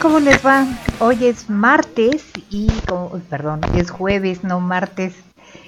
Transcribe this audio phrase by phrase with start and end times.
[0.00, 0.66] ¿Cómo les va?
[0.98, 2.68] Hoy es martes y
[3.28, 5.14] perdón, es jueves, no martes.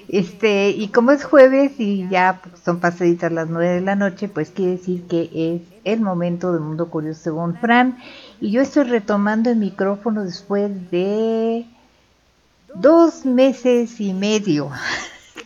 [0.07, 4.49] Este, y como es jueves y ya son pasaditas las nueve de la noche, pues
[4.49, 7.99] quiere decir que es el momento del mundo curioso según Fran.
[8.41, 11.67] Y yo estoy retomando el micrófono después de
[12.73, 14.71] dos meses y medio,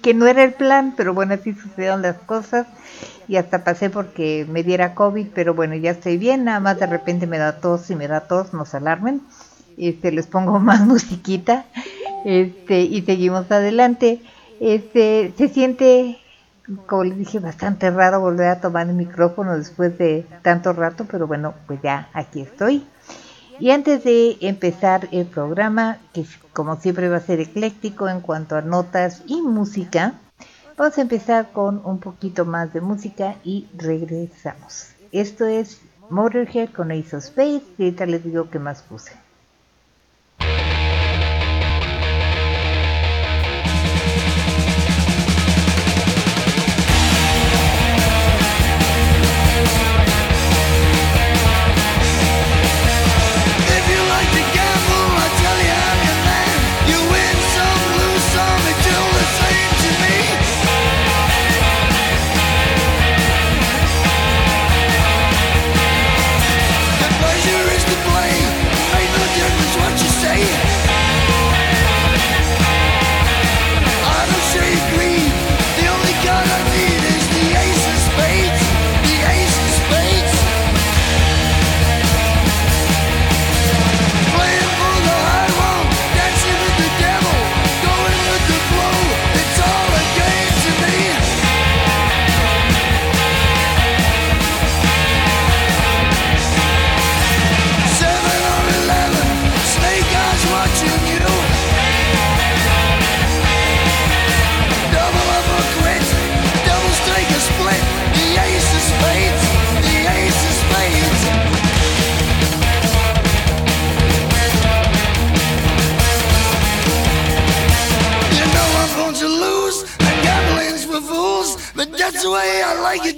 [0.08, 2.66] que no era el plan, pero bueno, así sucedieron las cosas.
[3.28, 6.86] Y hasta pasé porque me diera COVID, pero bueno, ya estoy bien, nada más de
[6.86, 9.20] repente me da tos y me da tos, no se alarmen,
[9.78, 11.66] este, les pongo más musiquita,
[12.24, 14.22] este, y seguimos adelante,
[14.62, 16.18] este, se siente,
[16.86, 21.28] como les dije, bastante raro volver a tomar el micrófono después de tanto rato, pero
[21.28, 22.86] bueno, pues ya aquí estoy.
[23.60, 28.56] Y antes de empezar el programa, que como siempre va a ser ecléctico en cuanto
[28.56, 30.16] a notas y música,
[30.78, 34.90] Vamos a empezar con un poquito más de música y regresamos.
[35.12, 39.14] Esto es Motorhead con Ace of Spades y ahorita les digo qué más puse.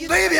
[0.08, 0.40] baby,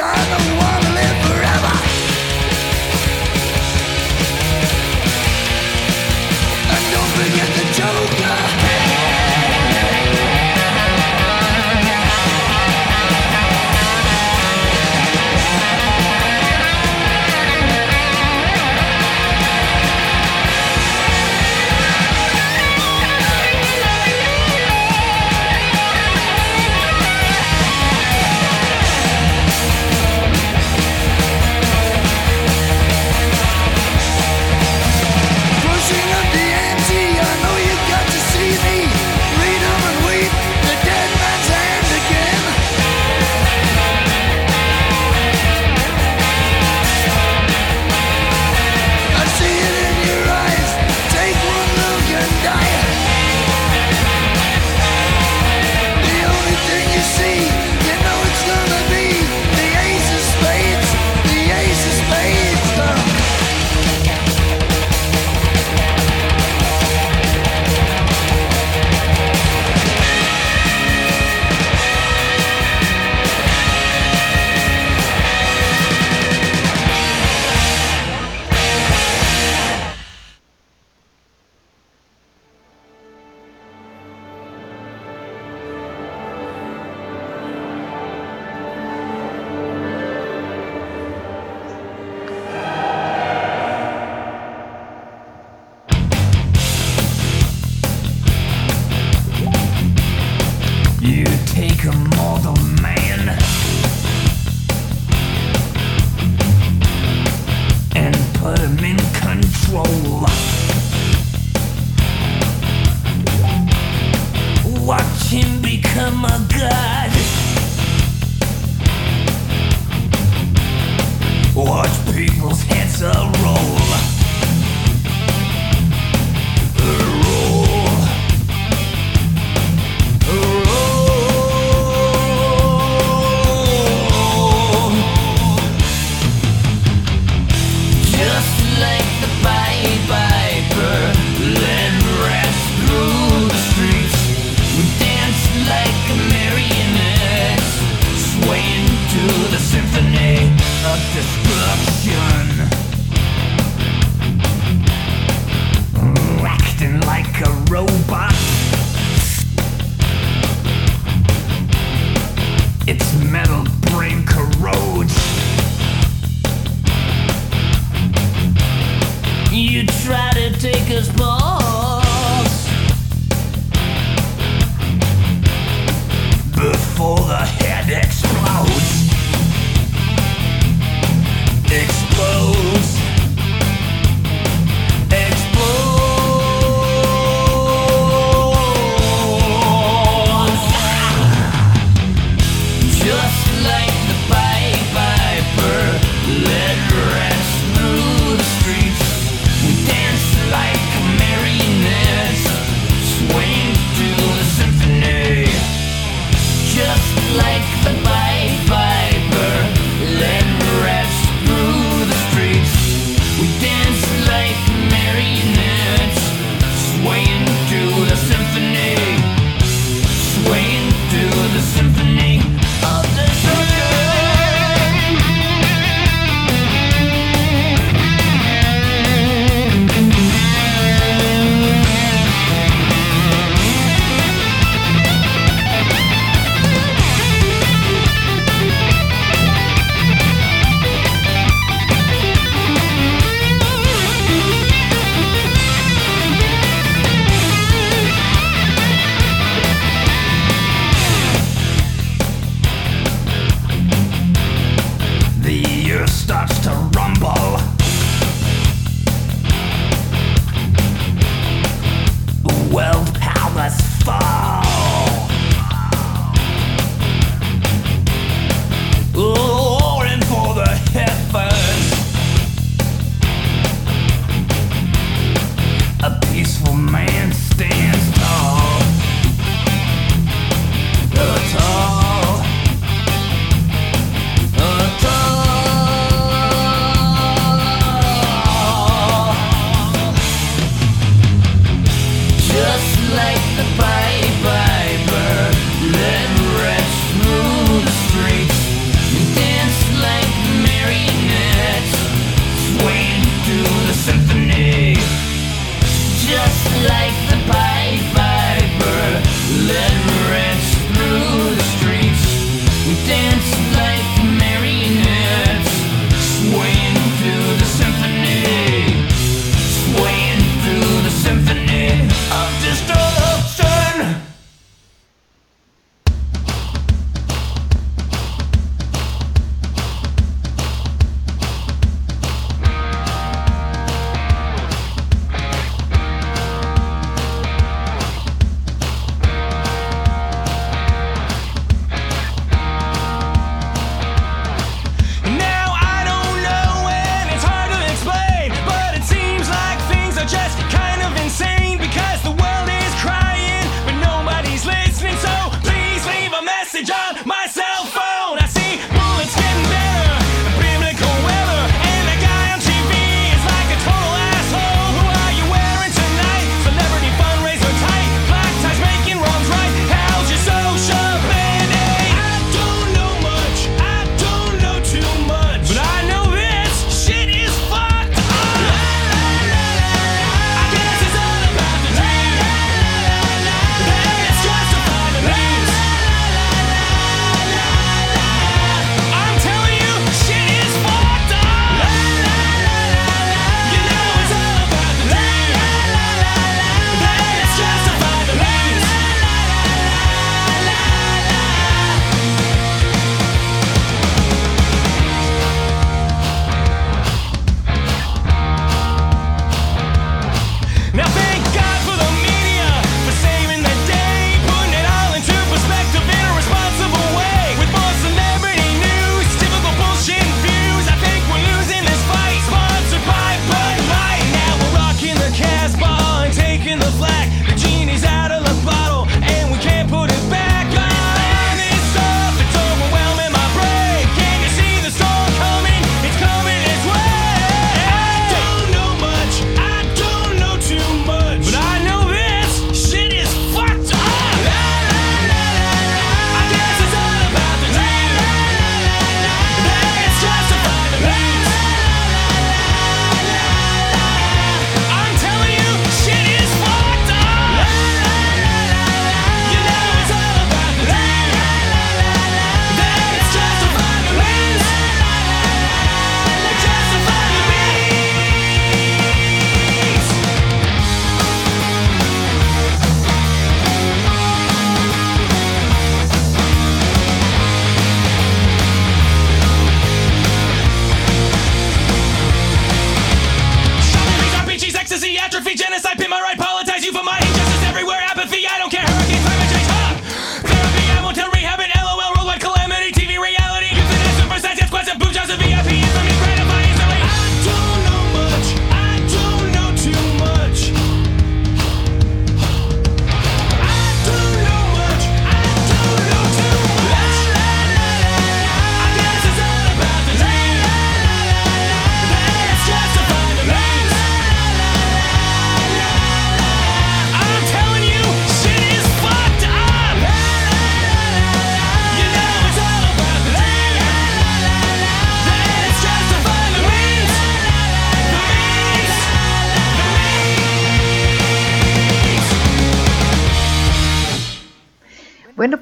[177.90, 178.19] the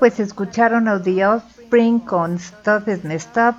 [0.08, 3.04] pues escucharon a The Offspring con Stuff is
[3.36, 3.56] Up,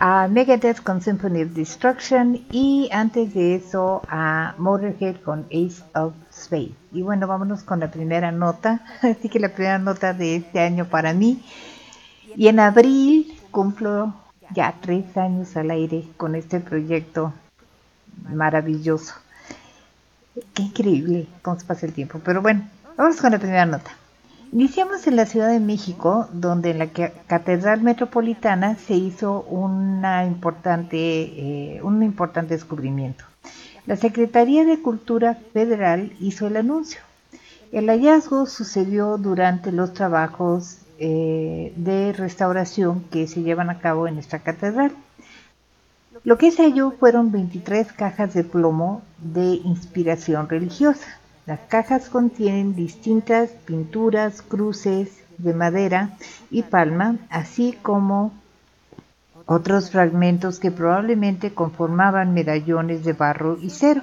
[0.00, 6.14] a Megadeth con Symphony of Destruction y antes de eso a Motorhead con Ace of
[6.32, 6.74] Spades.
[6.90, 10.86] Y bueno, vámonos con la primera nota, así que la primera nota de este año
[10.86, 11.40] para mí.
[12.34, 14.14] Y en abril cumplo
[14.52, 17.32] ya tres años al aire con este proyecto
[18.30, 19.14] maravilloso.
[20.54, 22.20] Qué increíble cómo se pasa el tiempo.
[22.24, 23.92] Pero bueno, vamos con la primera nota.
[24.54, 29.44] Iniciamos en la Ciudad de México, donde en la Catedral Metropolitana se hizo
[30.28, 33.24] importante, eh, un importante descubrimiento.
[33.84, 37.00] La Secretaría de Cultura Federal hizo el anuncio.
[37.72, 44.18] El hallazgo sucedió durante los trabajos eh, de restauración que se llevan a cabo en
[44.18, 44.92] esta catedral.
[46.22, 52.74] Lo que se halló fueron 23 cajas de plomo de inspiración religiosa las cajas contienen
[52.74, 56.16] distintas pinturas, cruces de madera
[56.50, 58.32] y palma, así como
[59.46, 64.02] otros fragmentos que probablemente conformaban medallones de barro y cero.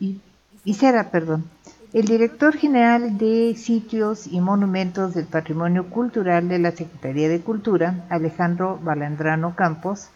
[0.00, 1.44] Y, cera, perdón.
[1.92, 8.06] El director general de Sitios y Monumentos del Patrimonio Cultural de la Secretaría de Cultura,
[8.10, 10.08] Alejandro Balandrano Campos,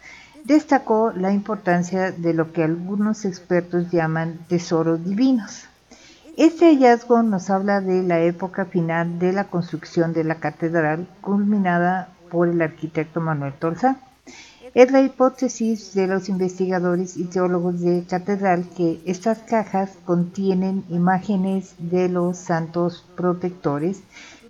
[0.43, 5.67] destacó la importancia de lo que algunos expertos llaman tesoros divinos.
[6.35, 12.09] Este hallazgo nos habla de la época final de la construcción de la catedral, culminada
[12.31, 13.97] por el arquitecto Manuel Tolsa.
[14.73, 21.75] Es la hipótesis de los investigadores y teólogos de catedral que estas cajas contienen imágenes
[21.77, 24.01] de los santos protectores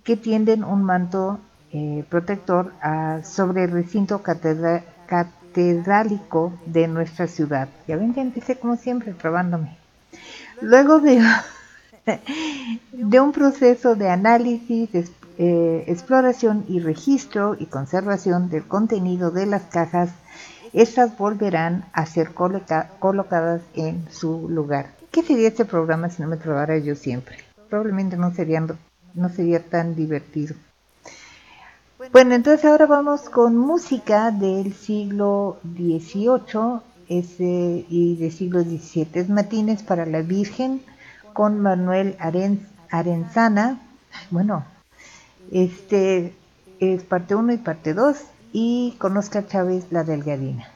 [0.04, 1.38] que tienden un manto
[1.70, 2.72] eh, protector
[3.24, 7.68] sobre el recinto catedrálico de nuestra ciudad.
[7.86, 9.76] Ya ven, ya empecé como siempre trabándome.
[10.62, 11.20] Luego de
[12.92, 14.90] de un proceso de análisis,
[15.38, 20.10] eh, exploración y registro y conservación del contenido de las cajas,
[20.72, 24.90] estas volverán a ser colocadas en su lugar.
[25.10, 27.38] ¿Qué sería este programa si no me trabara yo siempre?
[27.68, 28.64] Probablemente no sería,
[29.14, 30.56] no sería tan divertido.
[32.12, 36.80] Bueno, entonces ahora vamos con música del siglo XVIII
[37.88, 39.08] y del siglo XVII.
[39.14, 40.82] Es Matines para la Virgen
[41.34, 42.16] con Manuel
[42.90, 43.78] Arenzana.
[44.30, 44.64] Bueno,
[45.52, 46.34] este
[46.80, 48.16] es parte 1 y parte 2
[48.52, 50.70] y con Oscar Chávez La Delgadina.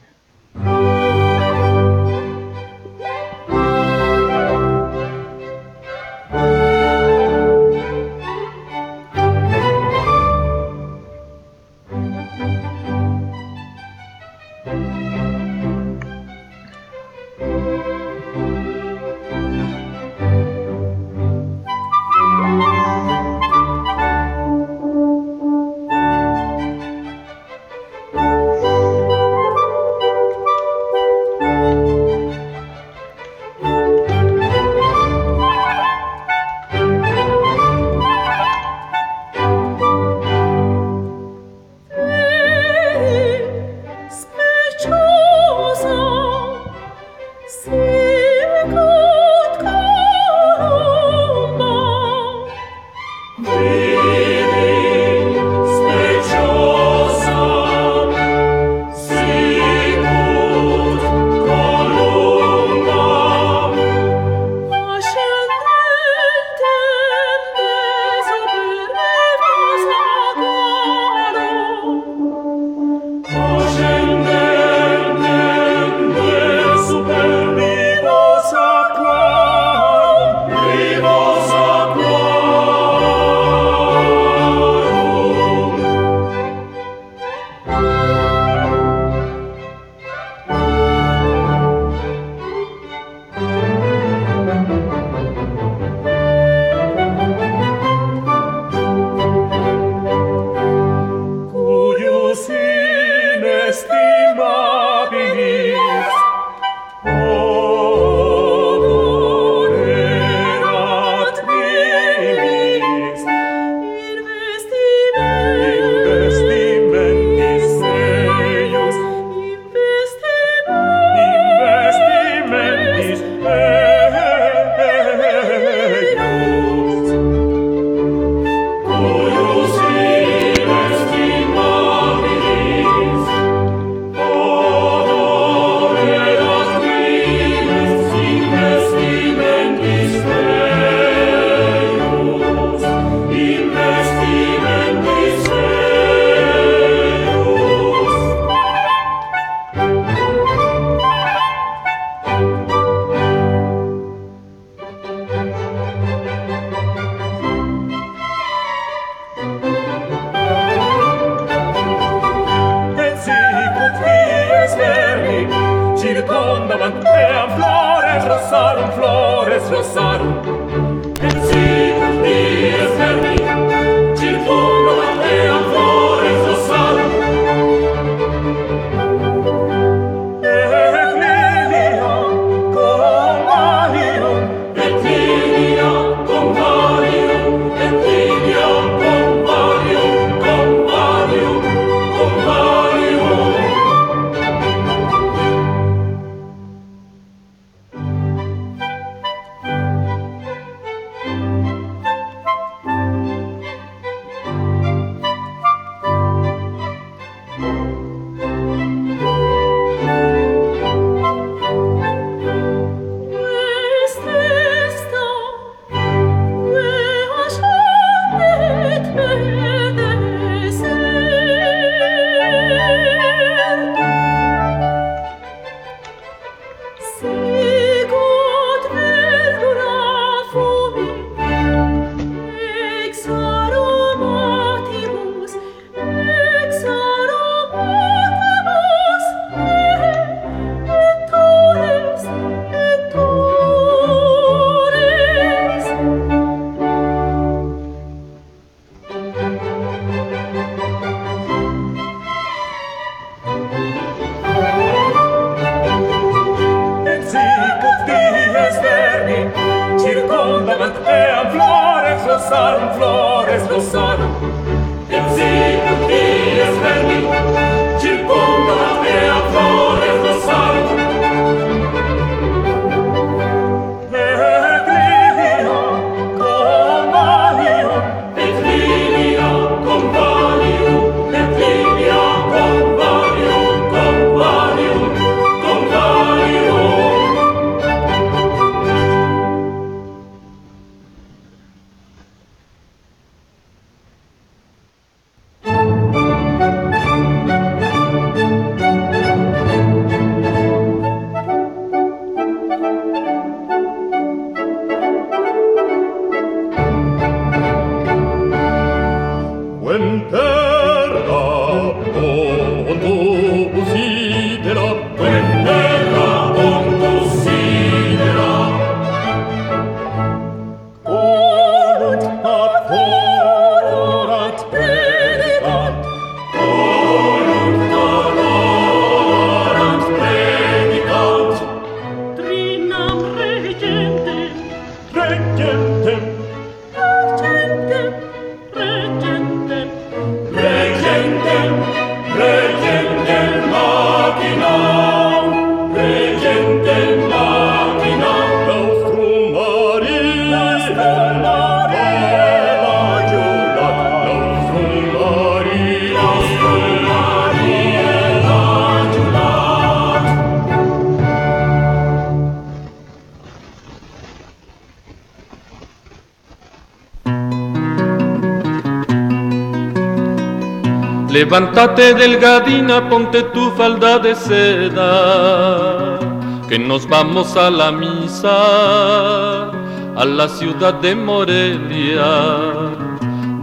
[371.39, 376.19] Levántate delgadina, ponte tu falda de seda,
[376.67, 379.69] que nos vamos a la misa,
[380.17, 382.25] a la ciudad de Morelia.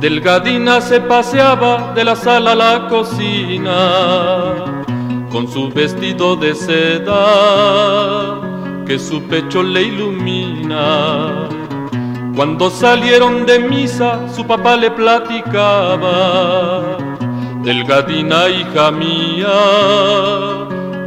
[0.00, 4.64] Delgadina se paseaba de la sala a la cocina,
[5.30, 7.26] con su vestido de seda,
[8.86, 11.46] que su pecho le ilumina.
[12.34, 16.06] Cuando salieron de misa, su papá le platicaba
[17.66, 19.48] Delgadina hija mía,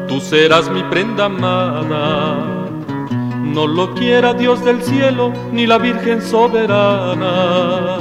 [0.10, 2.36] tú serás mi prenda amada.
[3.42, 8.00] No lo quiera Dios del cielo ni la Virgen soberana,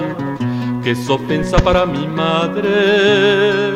[0.83, 3.75] que es ofensa para mi madre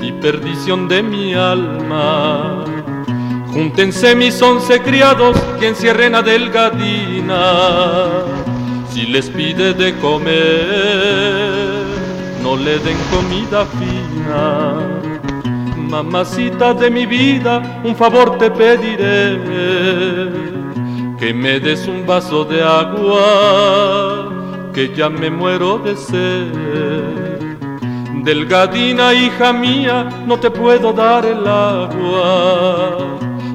[0.00, 2.64] y perdición de mi alma.
[3.52, 7.52] Júntense mis once criados que encierren a Delgadina,
[8.88, 11.76] si les pide de comer
[12.46, 13.95] no le den comida fina.
[15.88, 19.38] Mamacita de mi vida, un favor te pediré,
[21.18, 24.28] que me des un vaso de agua,
[24.74, 27.56] que ya me muero de sed.
[28.24, 32.96] Delgadina hija mía, no te puedo dar el agua,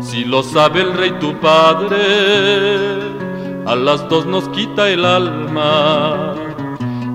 [0.02, 2.00] si lo sabe el rey tu padre,
[3.66, 6.31] a las dos nos quita el alma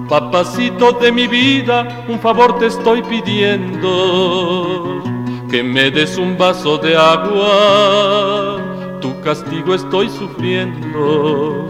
[0.08, 5.02] Papacito de mi vida, un favor te estoy pidiendo,
[5.50, 8.60] que me des un vaso de agua,
[9.00, 11.68] tu castigo estoy sufriendo.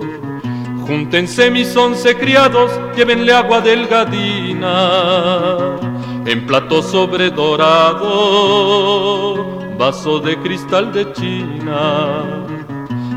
[0.86, 4.90] Júntense mis once criados, llévenle agua delgadina,
[6.26, 8.04] en plato sobre dorado,
[9.78, 12.44] vaso de cristal de China.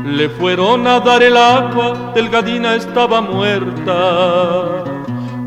[0.06, 4.89] Le fueron a dar el agua, delgadina estaba muerta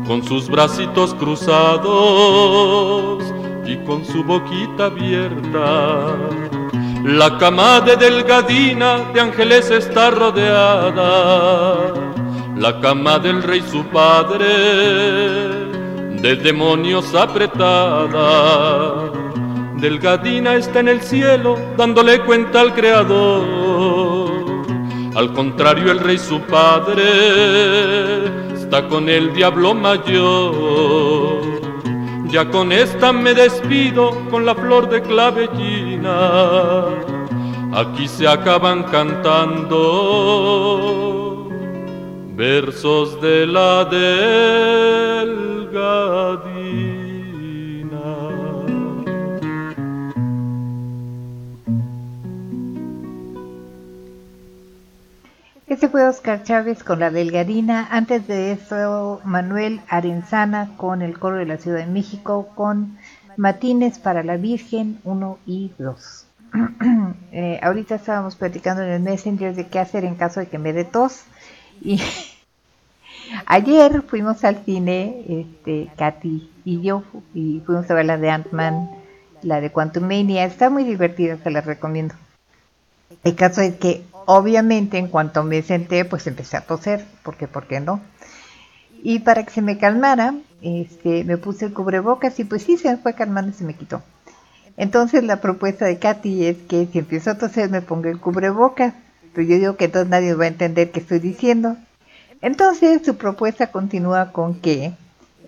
[0.06, 1.84] con sus bracitos cruzados
[3.66, 6.16] y con su boquita abierta.
[7.04, 11.92] La cama de Delgadina de ángeles está rodeada,
[12.56, 14.46] la cama del rey su padre
[16.22, 18.14] de demonios apretada.
[19.76, 24.44] Delgadina está en el cielo dándole cuenta al Creador.
[25.14, 27.04] Al contrario, el rey su padre
[28.82, 31.42] con el diablo mayor.
[32.28, 36.84] Ya con esta me despido con la flor de clavellina.
[37.72, 39.80] Aquí se acaban cantando
[42.34, 43.84] versos de la
[45.24, 45.44] delgadina.
[55.74, 57.88] Ese fue Oscar Chávez con la Delgadina.
[57.90, 62.96] Antes de eso, Manuel Arenzana con el coro de la Ciudad de México con
[63.36, 66.26] Matines para la Virgen 1 y 2.
[67.32, 70.72] Eh, ahorita estábamos platicando en el Messenger de qué hacer en caso de que me
[70.72, 71.24] dé tos.
[71.82, 72.00] Y
[73.46, 77.02] ayer fuimos al cine, este, Katy y yo,
[77.34, 78.90] y fuimos a ver la de Ant-Man,
[79.42, 80.44] la de Quantum Mania.
[80.44, 82.14] Está muy divertida, se la recomiendo.
[83.24, 87.66] El caso es que obviamente en cuanto me senté, pues empecé a toser, porque ¿por
[87.66, 88.00] qué no?
[89.02, 92.96] Y para que se me calmara, este, me puse el cubrebocas y pues sí, se
[92.96, 94.02] fue calmando y se me quitó.
[94.76, 98.94] Entonces la propuesta de Katy es que si empiezo a toser me ponga el cubrebocas,
[99.32, 101.76] pero yo digo que entonces nadie va a entender qué estoy diciendo.
[102.40, 104.92] Entonces su propuesta continúa con que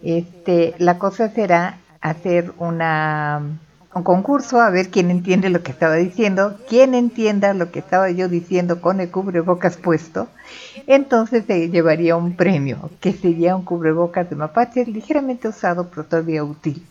[0.03, 3.59] este, la cosa será hacer una
[3.97, 8.11] un concurso a ver quién entiende lo que estaba diciendo, quién entienda lo que estaba
[8.11, 10.29] yo diciendo con el cubrebocas puesto,
[10.87, 16.45] entonces se llevaría un premio, que sería un cubrebocas de mapache ligeramente usado, pero todavía
[16.45, 16.87] útil.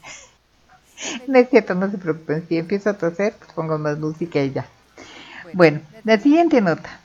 [1.27, 4.51] No es cierto, no se preocupen, si empiezo a toser, pues pongo más música y
[4.51, 4.65] ya.
[5.53, 6.99] Bueno, la siguiente nota.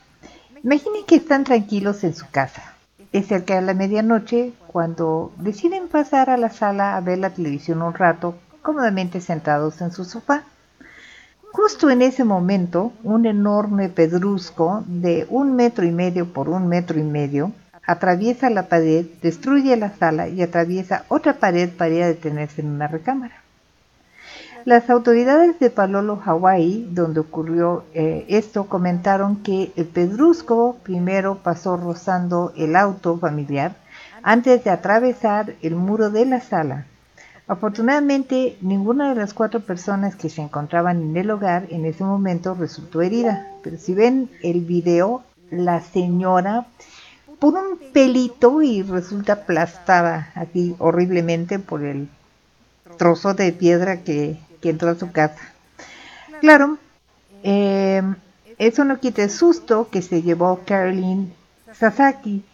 [0.65, 2.75] Imaginen que están tranquilos en su casa.
[3.13, 7.83] Es cerca de la medianoche cuando deciden pasar a la sala a ver la televisión
[7.83, 10.44] un rato cómodamente sentados en su sofá.
[11.53, 16.99] Justo en ese momento, un enorme pedrusco de un metro y medio por un metro
[16.99, 17.53] y medio
[17.85, 22.68] atraviesa la pared, destruye la sala y atraviesa otra pared para ir a detenerse en
[22.68, 23.42] una recámara.
[24.64, 31.77] Las autoridades de Palolo, Hawái, donde ocurrió eh, esto, comentaron que el pedrusco primero pasó
[31.77, 33.75] rozando el auto familiar
[34.23, 36.87] antes de atravesar el muro de la sala
[37.51, 42.55] Afortunadamente, ninguna de las cuatro personas que se encontraban en el hogar en ese momento
[42.55, 43.49] resultó herida.
[43.65, 46.69] Pero si ven el video, la señora
[47.41, 52.09] por un pelito y resulta aplastada aquí horriblemente por el
[52.97, 55.41] trozo de piedra que, que entró a su casa.
[56.41, 56.79] Claro,
[57.43, 58.01] eh,
[58.59, 61.33] eso no quita el susto que se llevó Caroline
[61.73, 62.45] Sasaki.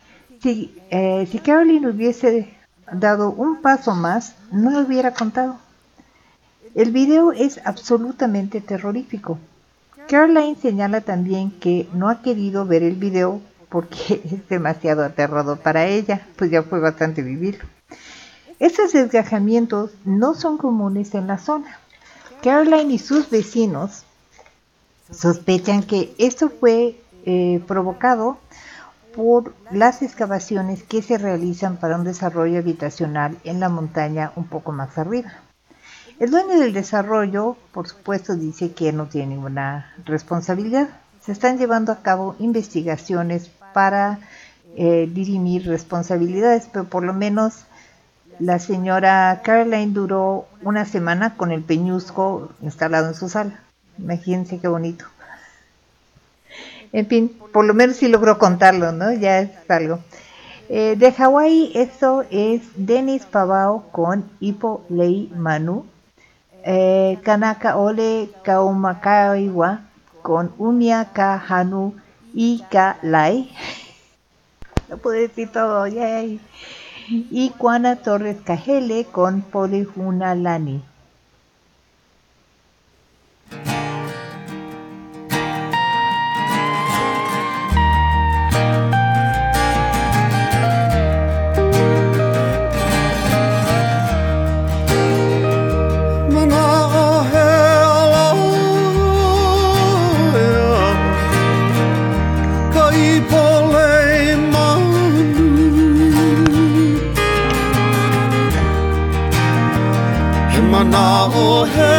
[0.41, 2.56] Si, eh, si Caroline hubiese
[2.93, 5.59] dado un paso más, no hubiera contado.
[6.75, 9.39] El video es absolutamente terrorífico.
[10.09, 15.87] Caroline señala también que no ha querido ver el video porque es demasiado aterrador para
[15.87, 17.61] ella, pues ya fue bastante vivir.
[18.59, 21.79] Estos desgajamientos no son comunes en la zona.
[22.43, 24.05] Caroline y sus vecinos
[25.11, 28.39] sospechan que esto fue eh, provocado
[29.17, 34.73] por las excavaciones que se realizan para un desarrollo habitacional en la montaña un poco
[34.73, 35.33] más arriba.
[36.21, 40.89] El dueño del desarrollo, por supuesto, dice que no tiene ninguna responsabilidad.
[41.21, 44.21] Se están llevando a cabo investigaciones para
[44.77, 47.65] eh, dirimir responsabilidades, pero por lo menos
[48.39, 53.61] la señora Caroline duró una semana con el peñusco instalado en su sala.
[53.99, 55.07] Imagínense qué bonito.
[56.97, 59.13] En fin, por lo menos sí logró contarlo, ¿no?
[59.13, 59.99] Ya es algo.
[60.71, 65.85] Eh, de Hawái, esto es Denis Pavao con Ipo Lei Manu.
[66.65, 69.83] Eh, Kanaka Ole Kaumakaiwa
[70.23, 71.93] con Unia Ka Hanu
[72.33, 73.51] Ika Lai.
[74.89, 76.41] Lo puedo decir todo, yay
[77.31, 80.83] y Juana Torres Cajele con Polihuna Lani.
[111.35, 111.95] o he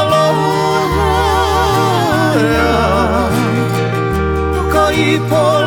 [0.00, 1.10] aloha
[2.42, 2.72] ea
[4.72, 5.61] Ka i pola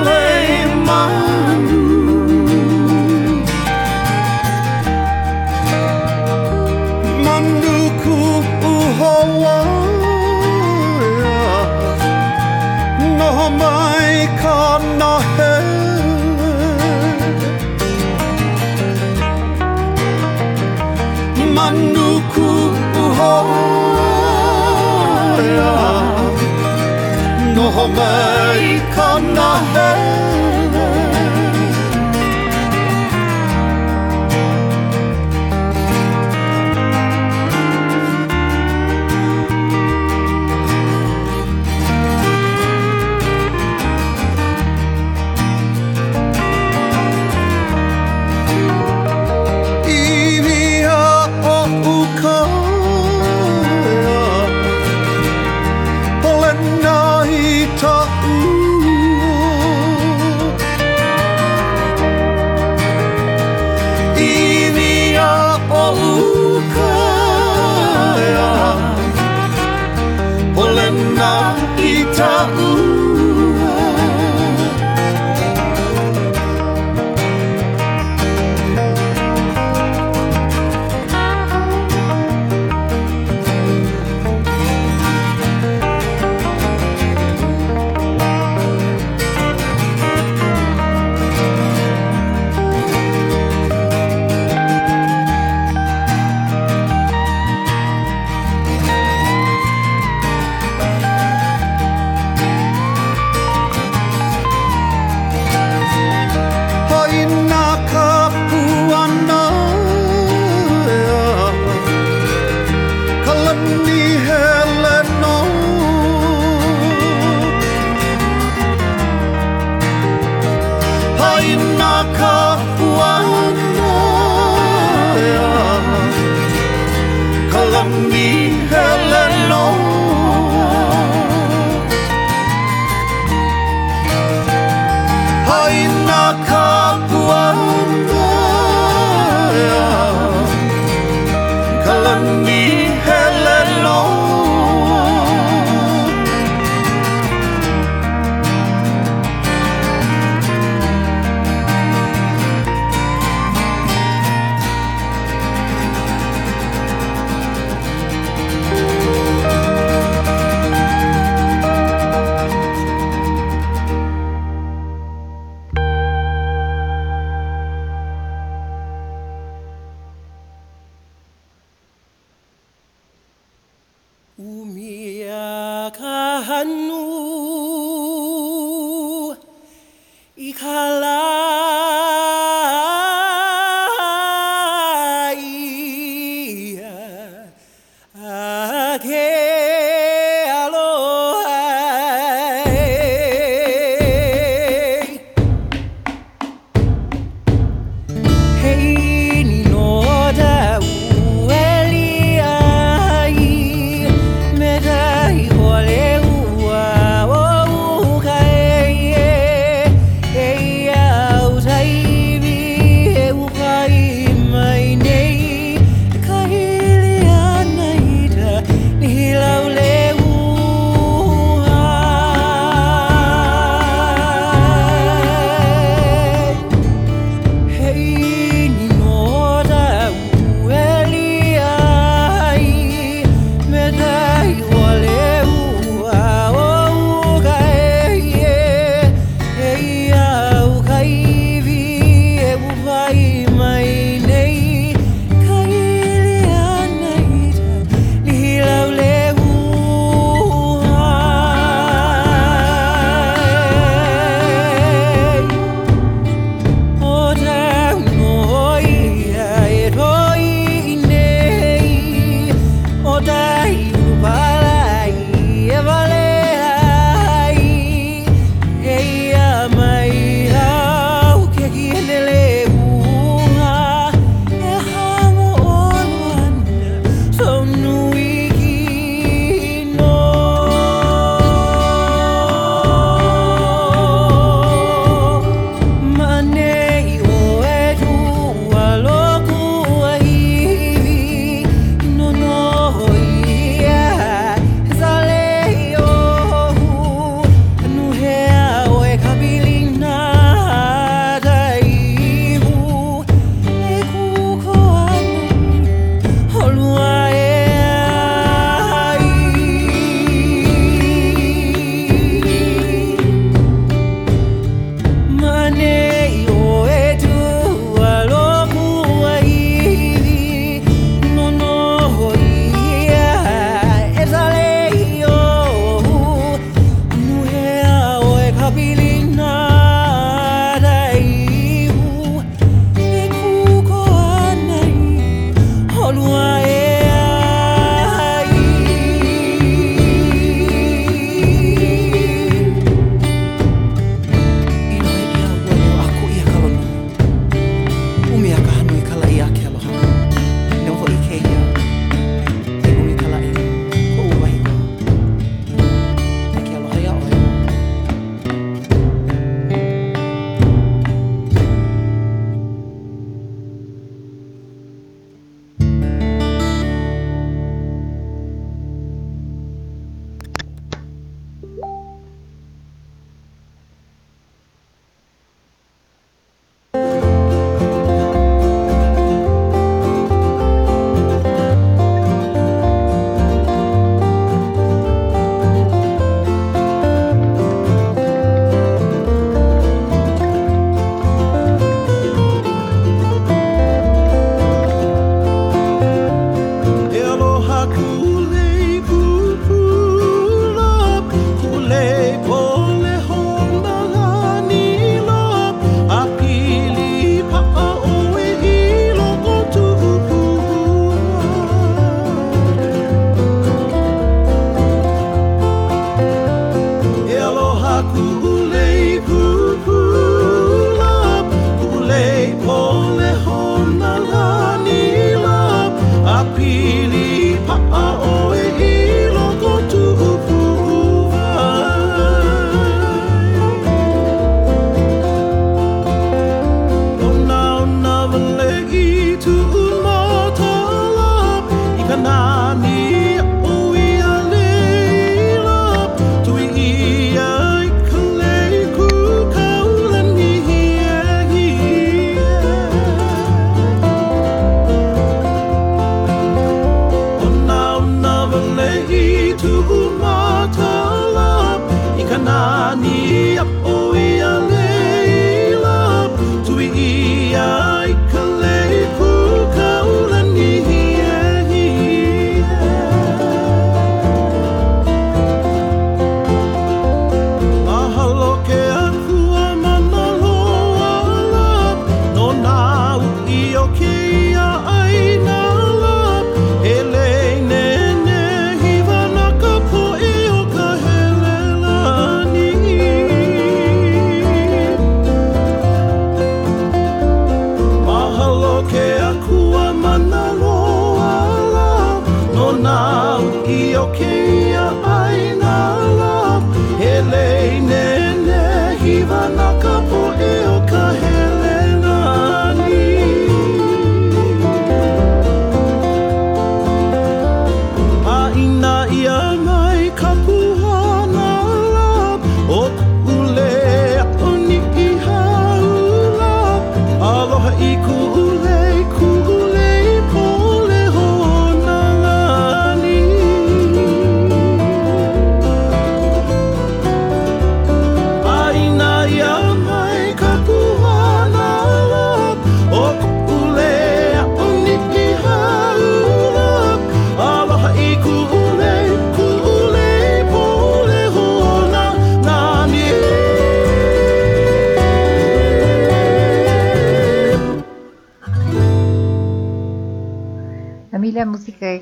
[27.87, 29.84] mig, kom nå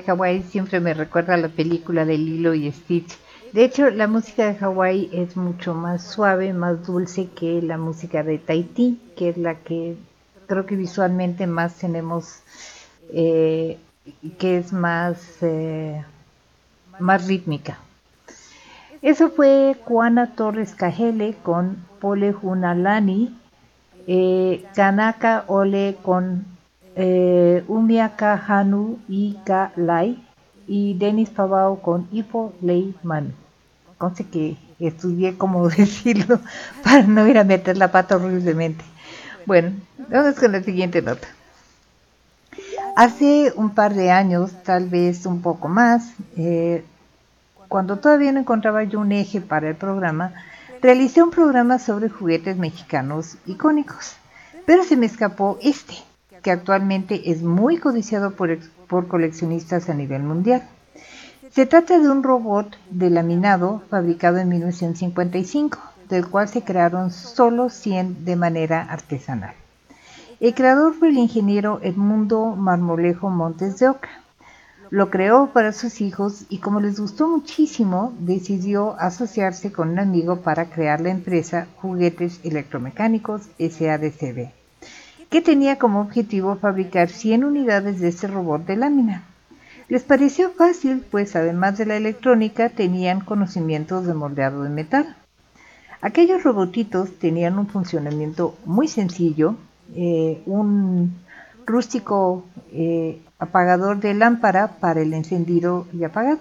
[0.04, 3.16] Hawái siempre me recuerda a la película de Lilo y Stitch.
[3.52, 8.22] De hecho, la música de Hawái es mucho más suave, más dulce que la música
[8.22, 9.96] de Tahití, que es la que
[10.46, 12.40] creo que visualmente más tenemos,
[13.12, 13.78] eh,
[14.38, 16.04] que es más, eh,
[16.98, 17.78] más rítmica.
[19.02, 23.36] Eso fue Juana Torres Cajele con Pole Junalani,
[24.06, 26.53] eh, Kanaka Ole con
[26.96, 29.36] eh, Umiaka Hanu y
[29.76, 30.22] Lai
[30.66, 33.32] y Denis Pavao con Ipo Lei Manu.
[34.30, 36.40] Que estudié cómo decirlo
[36.82, 38.84] para no ir a meter la pata horriblemente.
[39.46, 39.72] Bueno,
[40.08, 41.28] vamos con la siguiente nota.
[42.96, 46.84] Hace un par de años, tal vez un poco más, eh,
[47.68, 50.32] cuando todavía no encontraba yo un eje para el programa,
[50.80, 54.16] realicé un programa sobre juguetes mexicanos icónicos,
[54.64, 55.94] pero se me escapó este,
[56.44, 58.58] que actualmente es muy codiciado por,
[59.08, 60.62] coleccionistas a nivel mundial.
[61.50, 65.78] Se trata de un robot de laminado fabricado en 1955,
[66.10, 69.54] del cual se crearon solo 100 de manera artesanal.
[70.38, 74.10] El creador fue el ingeniero Edmundo Marmolejo Montes de Oca.
[74.90, 80.40] Lo creó para sus hijos y como les gustó muchísimo, decidió asociarse con un amigo
[80.42, 84.50] para crear la empresa Juguetes Electromecánicos SADCB,
[85.34, 89.24] que tenía como objetivo fabricar 100 unidades de este robot de lámina.
[89.88, 95.16] Les pareció fácil, pues además de la electrónica tenían conocimientos de moldeado de metal.
[96.00, 99.56] Aquellos robotitos tenían un funcionamiento muy sencillo,
[99.96, 101.16] eh, un
[101.66, 106.38] rústico eh, apagador de lámpara para el encendido y apagado.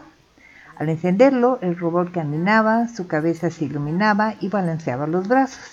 [0.75, 5.63] Al encenderlo, el robot caminaba, su cabeza se iluminaba y balanceaba los brazos.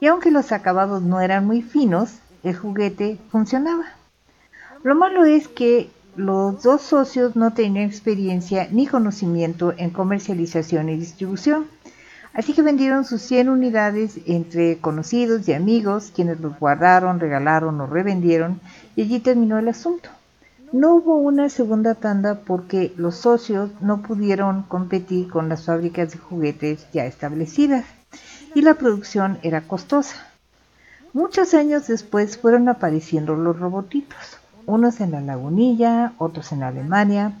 [0.00, 3.84] Y aunque los acabados no eran muy finos, el juguete funcionaba.
[4.82, 10.96] Lo malo es que los dos socios no tenían experiencia ni conocimiento en comercialización y
[10.96, 11.66] distribución.
[12.34, 17.86] Así que vendieron sus 100 unidades entre conocidos y amigos, quienes los guardaron, regalaron o
[17.86, 18.60] revendieron,
[18.96, 20.08] y allí terminó el asunto.
[20.72, 26.18] No hubo una segunda tanda porque los socios no pudieron competir con las fábricas de
[26.18, 27.84] juguetes ya establecidas
[28.54, 30.31] y la producción era costosa.
[31.14, 37.34] Muchos años después fueron apareciendo los robotitos, unos en la lagunilla, otros en Alemania,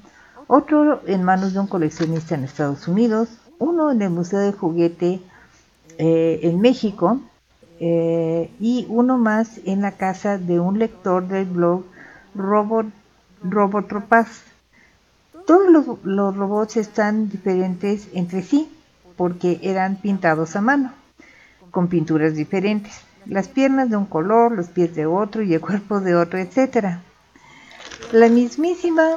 [0.46, 5.20] otro en manos de un coleccionista en Estados Unidos, uno en el Museo de Juguete
[5.96, 7.22] eh, en México
[7.80, 11.84] eh, y uno más en la casa de un lector del blog
[12.34, 12.86] Robot,
[13.42, 14.42] Robotropaz.
[15.46, 18.70] Todos los, los robots están diferentes entre sí
[19.16, 20.92] porque eran pintados a mano,
[21.70, 23.11] con pinturas diferentes.
[23.26, 26.98] Las piernas de un color, los pies de otro y el cuerpo de otro, etc.
[28.12, 29.16] La mismísima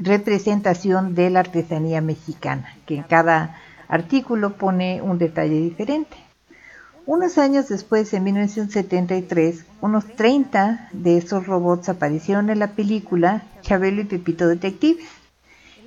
[0.00, 3.56] representación de la artesanía mexicana, que en cada
[3.88, 6.16] artículo pone un detalle diferente.
[7.04, 14.02] Unos años después, en 1973, unos 30 de esos robots aparecieron en la película Chabelo
[14.02, 15.04] y Pepito Detectives.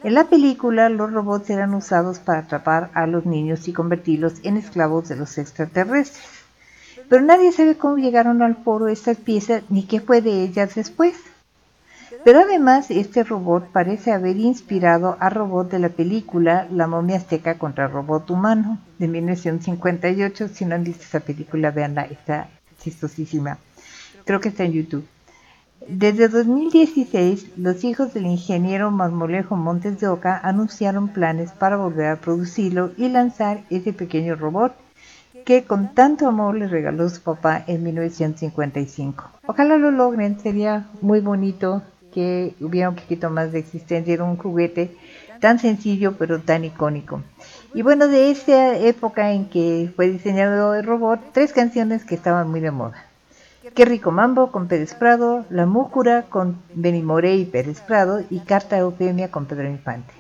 [0.03, 4.57] En la película, los robots eran usados para atrapar a los niños y convertirlos en
[4.57, 6.34] esclavos de los extraterrestres.
[7.09, 11.15] Pero nadie sabe cómo llegaron al foro estas piezas ni qué fue de ellas después.
[12.23, 17.59] Pero además este robot parece haber inspirado a robot de la película La momia azteca
[17.59, 20.47] contra robot humano de 1958.
[20.47, 22.49] Si no han visto esa película, veanla, está
[22.79, 23.59] chistosísima.
[24.25, 25.05] Creo que está en YouTube.
[25.87, 32.15] Desde 2016, los hijos del ingeniero Marmolejo Montes de Oca anunciaron planes para volver a
[32.15, 34.73] producirlo y lanzar ese pequeño robot
[35.45, 39.29] que con tanto amor le regaló su papá en 1955.
[39.45, 44.37] Ojalá lo logren, sería muy bonito que hubiera un poquito más de existencia, era un
[44.37, 44.97] juguete
[45.39, 47.21] tan sencillo pero tan icónico.
[47.73, 52.49] Y bueno, de esa época en que fue diseñado el robot, tres canciones que estaban
[52.49, 53.05] muy de moda.
[53.75, 58.39] Qué rico mambo con Pérez Prado, La Múcura con Benny Morey y Pérez Prado y
[58.39, 60.13] Carta Eufemia con Pedro Infante.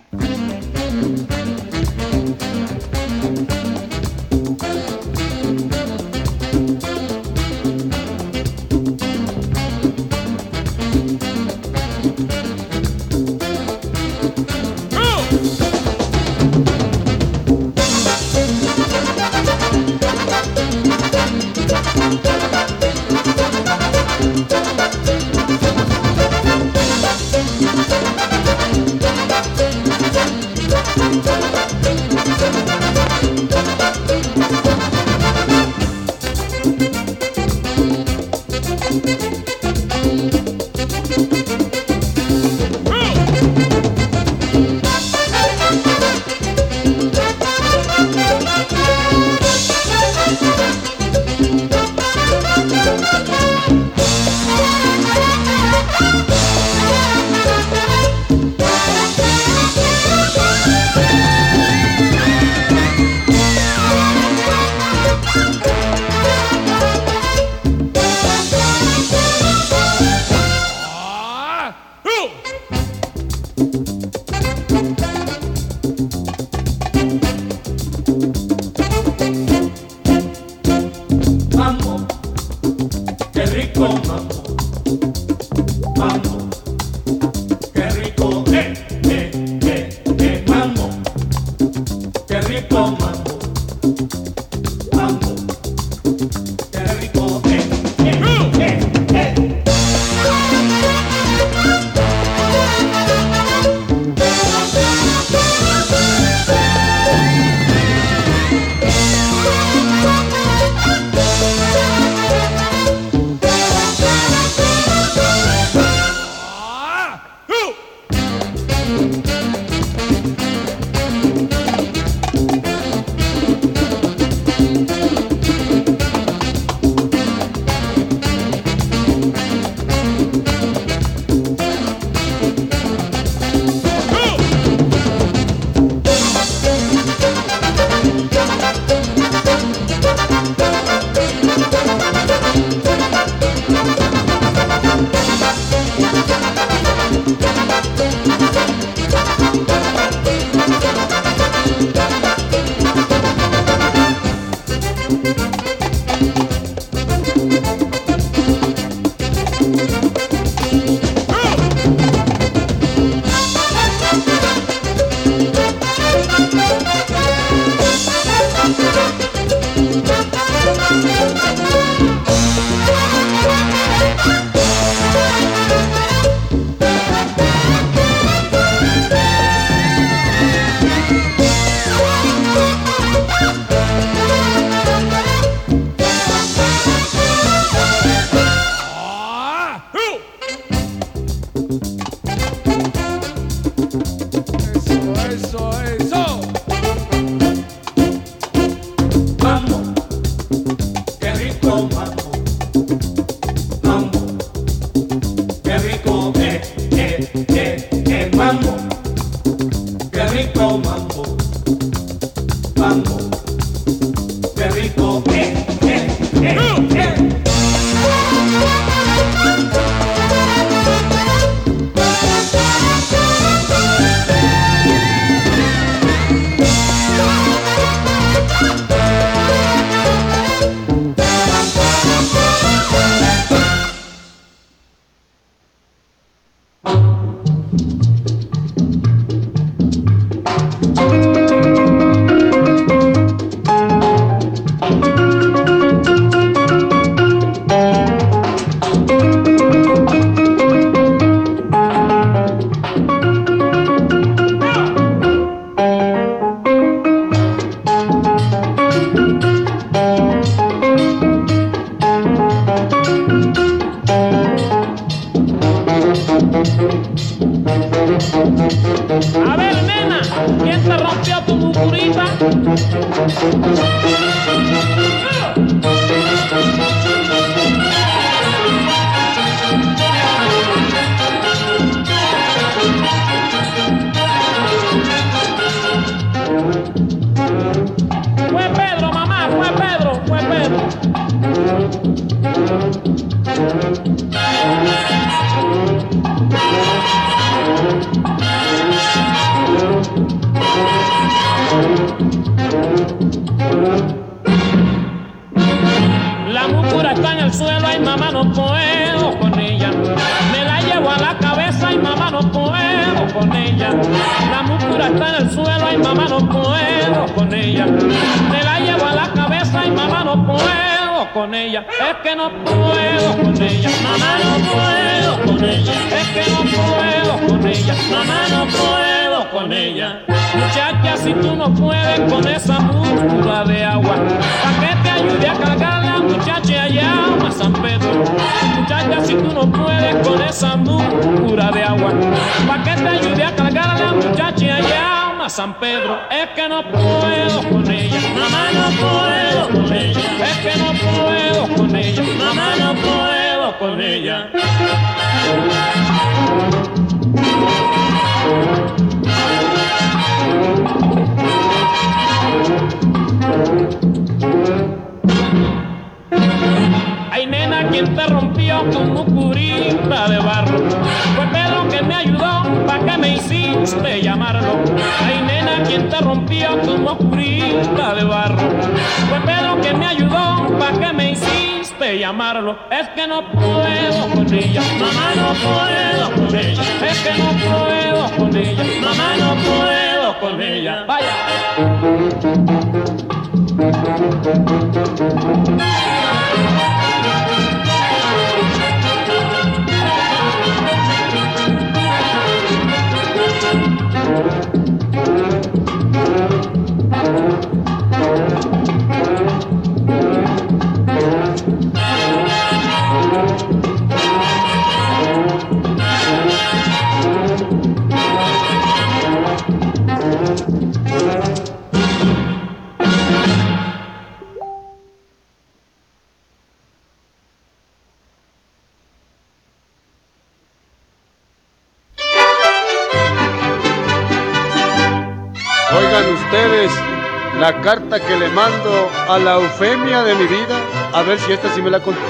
[439.27, 440.77] A la eufemia de mi vida,
[441.13, 442.29] a ver si esta sí me la contesta.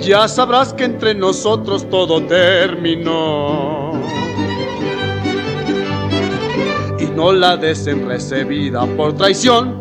[0.00, 3.90] ya sabrás que entre nosotros todo terminó.
[7.00, 9.79] y no la des en recibida por traición.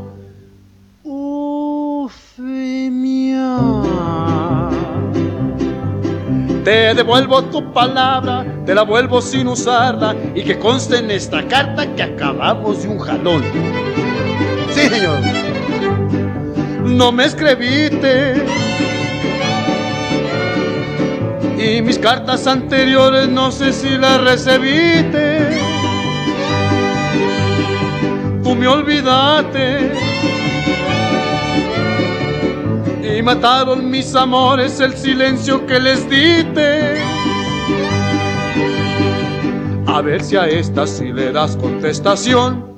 [6.70, 11.96] Te devuelvo tu palabra, te la vuelvo sin usarla y que conste en esta carta
[11.96, 13.44] que acabamos de un jalón.
[14.70, 15.18] Sí, señor.
[16.84, 18.46] No me escribiste.
[21.58, 25.50] Y mis cartas anteriores no sé si las recibiste
[28.44, 29.92] tú me olvidaste
[33.18, 37.02] y mataron mis amores el silencio que les diste.
[39.88, 42.70] A ver si a esta sí le das contestación.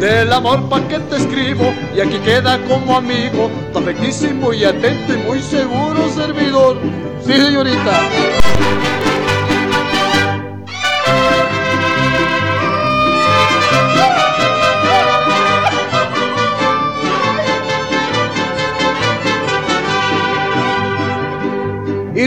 [0.00, 5.12] Del amor pa' que te escribo y aquí queda como amigo, tu afectísimo y atento
[5.12, 6.78] y muy seguro servidor.
[7.26, 8.00] Sí, señorita.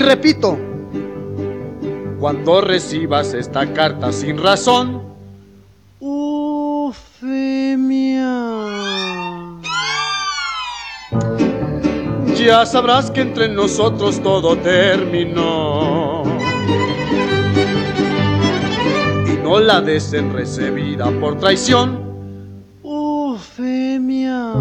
[0.02, 0.58] Repito,
[2.20, 5.02] cuando recibas esta carta sin razón,
[6.00, 6.92] eufemia,
[12.36, 16.24] ya sabrás que entre nosotros todo terminó.
[19.28, 22.00] Y no la des en recibida por traición,
[22.84, 24.54] eufemia.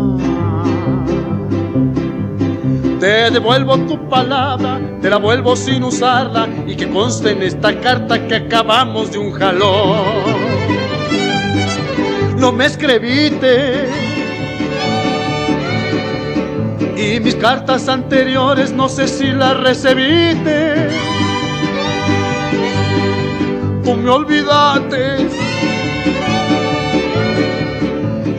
[3.00, 8.28] Te devuelvo tu palabra, te la vuelvo sin usarla y que conste en esta carta
[8.28, 10.50] que acabamos de un jalón.
[12.36, 13.88] No me escribiste
[16.94, 20.90] y mis cartas anteriores no sé si las recibiste.
[23.82, 25.26] Tú me olvidaste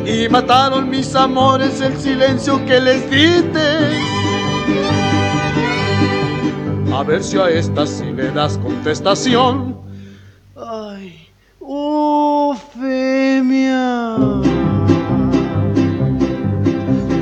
[0.06, 4.11] y mataron mis amores el silencio que les diste.
[7.02, 9.76] A ver si a esta sí le das contestación.
[10.56, 11.28] Ay,
[11.60, 13.08] Eufemia.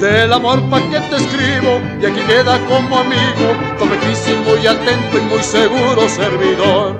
[0.01, 3.47] Del amor pa' que te escribo y aquí queda como amigo,
[3.79, 6.99] correctísimo y atento y muy seguro servidor.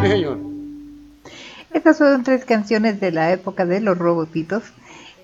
[0.00, 0.38] Mi señor.
[1.74, 4.62] Estas fueron tres canciones de la época de los robotitos.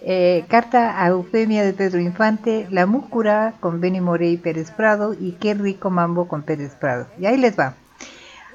[0.07, 5.33] Eh, Carta a Eufemia de Pedro Infante, La Múcura con Benny Morey Pérez Prado y
[5.33, 7.07] Qué rico mambo con Pérez Prado.
[7.19, 7.75] Y ahí les va.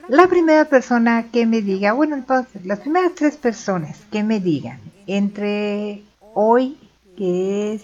[0.10, 4.80] La primera persona que me diga, bueno, entonces, las primeras tres personas que me digan
[5.08, 6.04] entre
[6.36, 6.78] hoy,
[7.18, 7.84] que es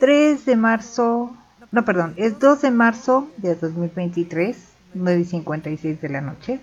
[0.00, 1.32] 3 de marzo,
[1.70, 4.56] no, perdón, es 2 de marzo de 2023,
[4.94, 6.60] 9 y 56 de la noche,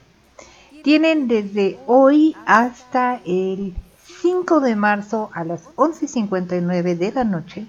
[0.83, 3.73] tienen desde hoy hasta el
[4.21, 7.65] 5 de marzo a las 11.59 de la noche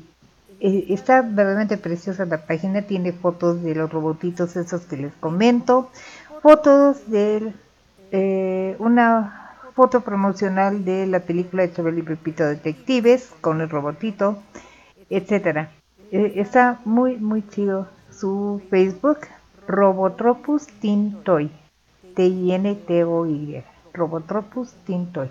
[0.60, 5.90] eh, está verdaderamente preciosa la página, tiene fotos de los robotitos esos que les comento,
[6.42, 7.52] fotos de
[8.12, 14.38] eh, una foto promocional de la película de Chabel y Pepito Detectives con el robotito,
[15.08, 15.70] etcétera.
[16.10, 19.18] está muy muy chido su Facebook,
[19.66, 21.50] Robotropus Tintoy.
[22.14, 23.62] T-I-N-T-O-Y.
[23.92, 25.28] Robotropus Tintoy.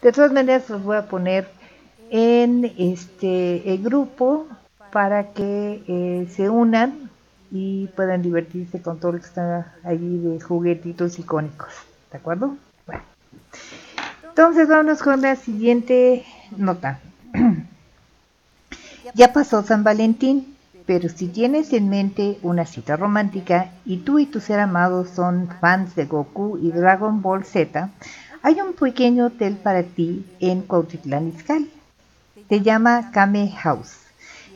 [0.00, 1.48] De todas maneras, los voy a poner
[2.10, 4.46] en este grupo
[4.92, 7.10] para que eh, se unan
[7.50, 11.72] y puedan divertirse con todo lo que está allí de juguetitos icónicos.
[12.10, 12.56] ¿De acuerdo?
[12.86, 13.02] Bueno.
[14.28, 16.24] Entonces, vamos con la siguiente
[16.56, 17.00] nota.
[19.14, 20.56] ya pasó San Valentín.
[20.86, 25.48] Pero si tienes en mente una cita romántica y tú y tu ser amado son
[25.60, 27.90] fans de Goku y Dragon Ball Z,
[28.42, 31.70] hay un pequeño hotel para ti en Cuautitlán Izcalli.
[32.48, 33.98] Se llama Kame House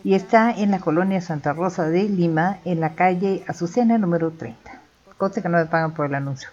[0.02, 4.80] y está en la colonia Santa Rosa de Lima, en la calle Azucena número 30.
[5.16, 6.48] Cosa que no me pagan por el anuncio.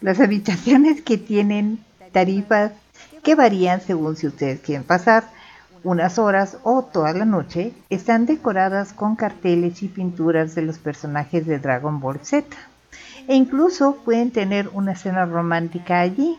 [0.00, 1.80] Las habitaciones que tienen
[2.12, 2.72] tarifas
[3.22, 5.24] que varían según si ustedes quieren pasar
[5.86, 11.46] unas horas o toda la noche, están decoradas con carteles y pinturas de los personajes
[11.46, 12.56] de Dragon Ball Z.
[13.28, 16.38] E incluso pueden tener una cena romántica allí.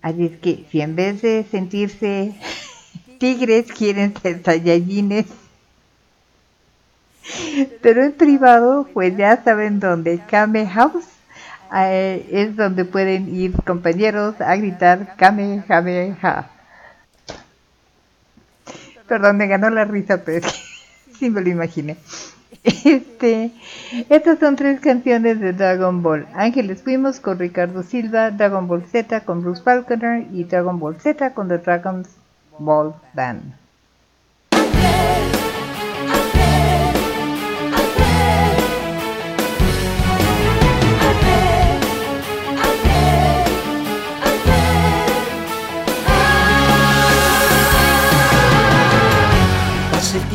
[0.00, 2.34] Así es que si en vez de sentirse
[3.18, 5.26] tigres quieren ser saiyajines,
[7.82, 10.20] pero en privado, pues ya saben dónde.
[10.30, 11.06] Kame House
[11.74, 16.14] eh, es donde pueden ir compañeros a gritar Kame Kame.
[19.06, 20.48] Perdón, me ganó la risa, pero
[21.18, 21.96] sí me lo imaginé.
[22.62, 23.50] Este,
[24.08, 26.26] estas son tres canciones de Dragon Ball.
[26.34, 31.34] Ángeles fuimos con Ricardo Silva, Dragon Ball Z con Bruce Falconer y Dragon Ball Z
[31.34, 32.06] con The Dragon
[32.58, 33.54] Ball Band.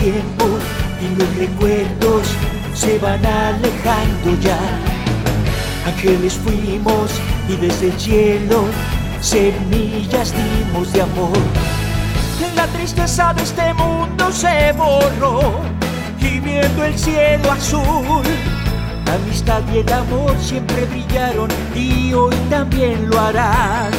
[0.10, 2.28] Y los recuerdos
[2.74, 4.60] se van alejando ya.
[5.86, 7.12] Ángeles fuimos
[7.48, 8.66] y desde el cielo
[9.22, 11.38] semillas dimos de amor.
[12.56, 15.62] La tristeza de este mundo se borró
[16.20, 18.24] y viendo el cielo azul.
[19.06, 23.92] La amistad y el amor siempre brillaron y hoy también lo harán.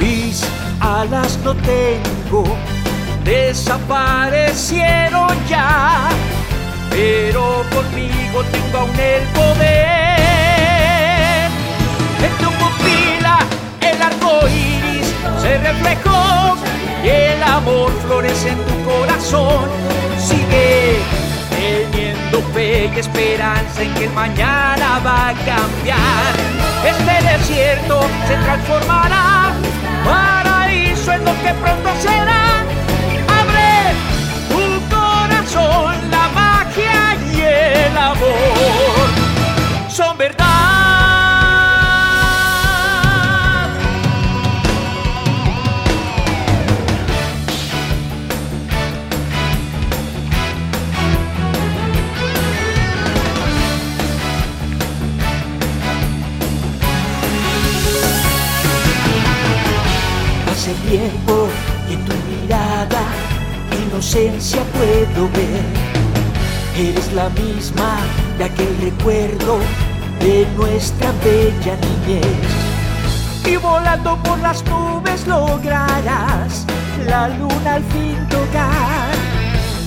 [0.00, 0.42] Mis
[0.80, 2.44] alas no tengo,
[3.26, 6.08] desaparecieron ya,
[6.90, 10.16] pero conmigo tengo aún el poder.
[12.22, 13.40] En tu pupila
[13.80, 15.12] el arco iris
[15.42, 16.56] se reflejó
[17.02, 19.68] y el amor florece en tu corazón.
[20.18, 21.00] Sigue
[21.50, 26.36] teniendo fe y esperanza en que el mañana va a cambiar.
[26.84, 29.52] Este desierto se transformará,
[30.04, 32.65] paraíso es lo que pronto será.
[35.56, 39.08] Corazón, la magia y el amor
[39.88, 40.46] son verdad.
[60.50, 61.48] Hace tiempo
[61.88, 63.15] que tu mirada
[63.86, 65.64] inocencia puedo ver.
[66.76, 67.98] Eres la misma
[68.38, 69.58] de aquel recuerdo
[70.20, 72.24] de nuestra bella niñez.
[73.44, 76.66] Y volando por las nubes lograrás
[77.06, 79.14] la luna al fin tocar.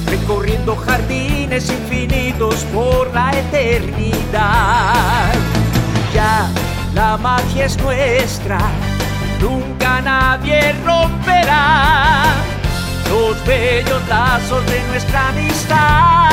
[0.07, 5.33] Recorriendo jardines infinitos por la eternidad.
[6.13, 6.49] Ya
[6.95, 8.57] la magia es nuestra,
[9.39, 12.58] nunca nadie romperá
[13.09, 16.29] los bellos lazos de nuestra amistad.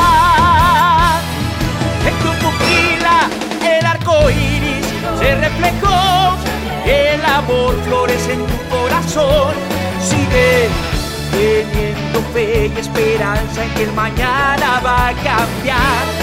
[2.06, 3.28] En tu pupila
[3.62, 4.86] el arco iris
[5.18, 6.36] se reflejó,
[6.84, 9.54] el amor florece en tu corazón.
[10.00, 10.68] Sigue
[11.32, 16.15] teniendo fe y esperanza en que el mañana va a cambiar.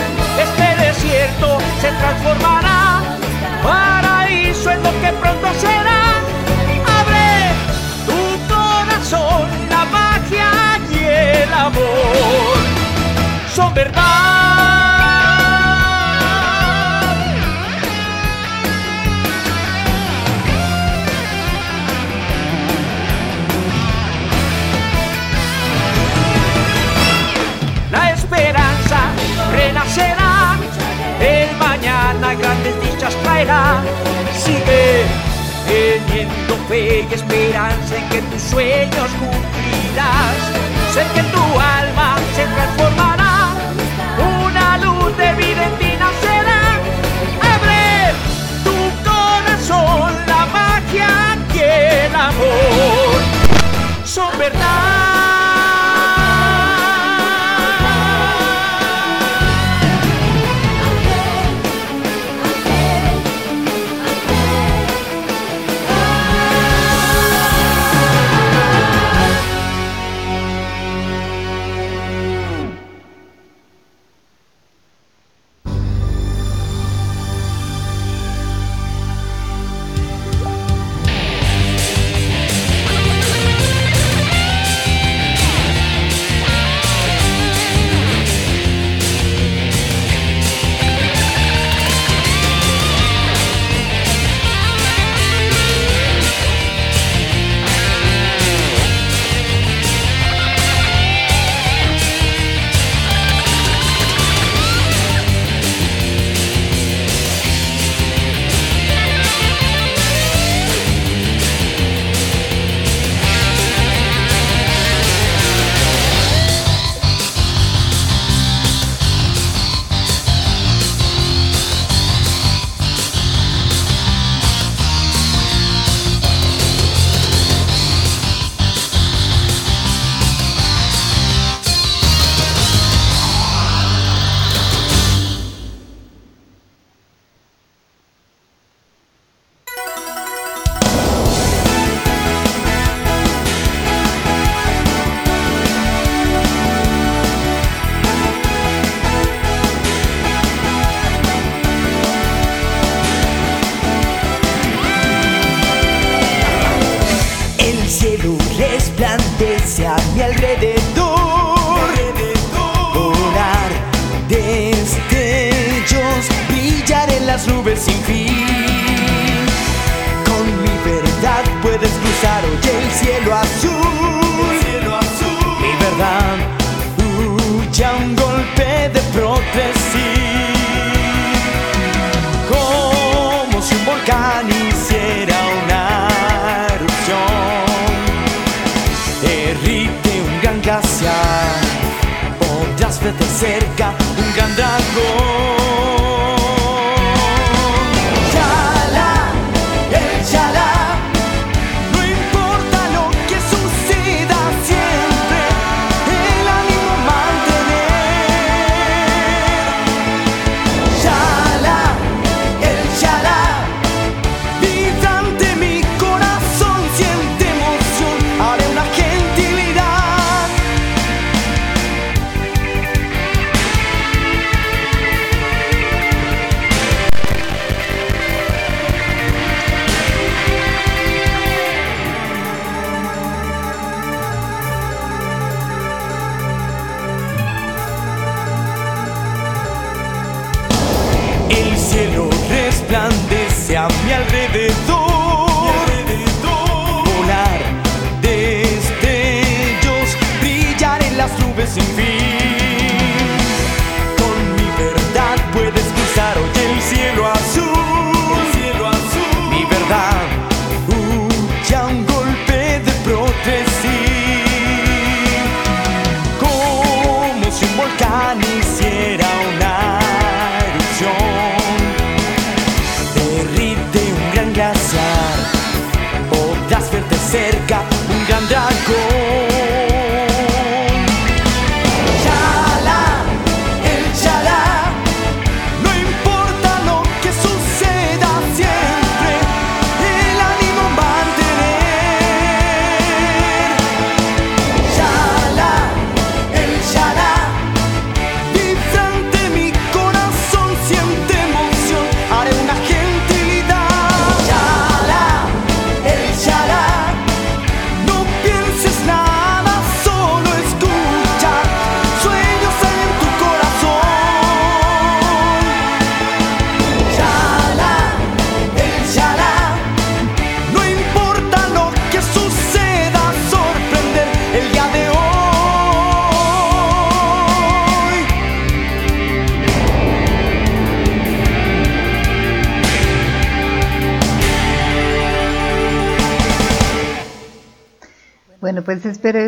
[27.91, 28.99] La esperanza
[29.51, 30.55] renacerá,
[31.19, 33.81] el mañana grandes dichas traerá.
[34.35, 35.05] Sigue
[35.67, 40.39] teniendo fe y esperanza en que tus sueños cumplirás.
[40.93, 43.22] Sé que tu alma se transformará,
[45.43, 46.79] luz de vida en ti nacerá.
[47.53, 48.13] Abre
[48.63, 53.21] tu corazón, la magia y el amor
[54.05, 55.12] son verdad.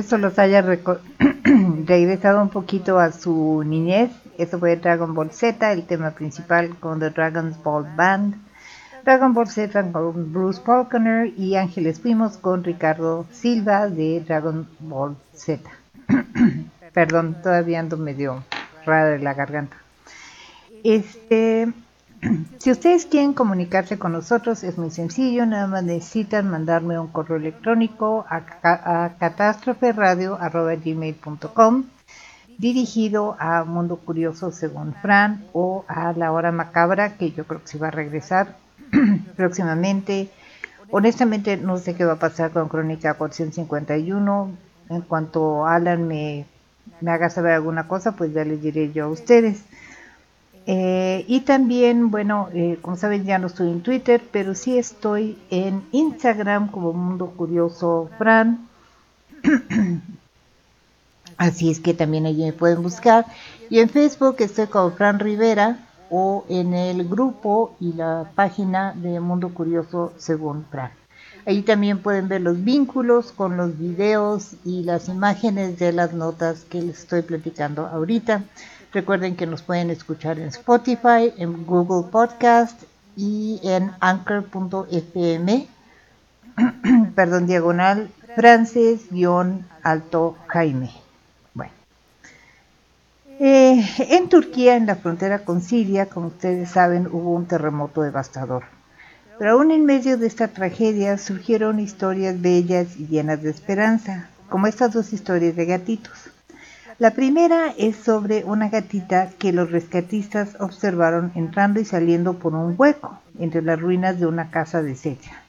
[0.05, 0.61] Esto los haya
[1.87, 4.11] regresado un poquito a su niñez.
[4.37, 8.35] Eso fue Dragon Ball Z, el tema principal con The Dragon Ball Band.
[9.03, 15.15] Dragon Ball Z con Bruce Faulconer y Ángeles Fuimos con Ricardo Silva de Dragon Ball
[15.33, 15.63] Z.
[16.93, 18.43] Perdón, todavía ando medio
[18.85, 19.75] rara de la garganta.
[20.83, 21.73] Este,
[22.59, 27.37] si ustedes quieren comunicarse con nosotros es muy sencillo, nada más necesitan mandarme un correo
[27.37, 31.85] electrónico a, a catástroferadio.gmail.com
[32.57, 37.67] dirigido a Mundo Curioso según Fran o a La Hora Macabra, que yo creo que
[37.67, 38.55] se va a regresar
[39.35, 40.29] próximamente.
[40.91, 44.51] Honestamente no sé qué va a pasar con Crónica 451.
[44.89, 46.45] En cuanto Alan me,
[47.01, 49.63] me haga saber alguna cosa, pues ya les diré yo a ustedes.
[50.67, 55.37] Eh, y también, bueno, eh, como saben, ya no estoy en Twitter, pero sí estoy
[55.51, 58.67] en Instagram como Mundo Curioso Fran.
[61.37, 63.25] Así es que también allí me pueden buscar.
[63.69, 65.79] Y en Facebook estoy como Fran Rivera
[66.09, 70.91] o en el grupo y la página de Mundo Curioso según Fran.
[71.45, 76.63] Ahí también pueden ver los vínculos con los videos y las imágenes de las notas
[76.63, 78.43] que les estoy platicando ahorita.
[78.95, 82.81] Recuerden que nos pueden escuchar en Spotify, en Google Podcast
[83.17, 85.67] y en anchor.fm,
[87.15, 90.91] perdón, diagonal, Frances-Alto Jaime.
[91.53, 91.73] Bueno.
[93.37, 98.63] Eh, en Turquía, en la frontera con Siria, como ustedes saben, hubo un terremoto devastador.
[99.37, 104.67] Pero aún en medio de esta tragedia surgieron historias bellas y llenas de esperanza, como
[104.67, 106.29] estas dos historias de gatitos.
[106.97, 112.73] La primera es sobre una gatita que los rescatistas observaron entrando y saliendo por un
[112.77, 115.43] hueco entre las ruinas de una casa deshecha.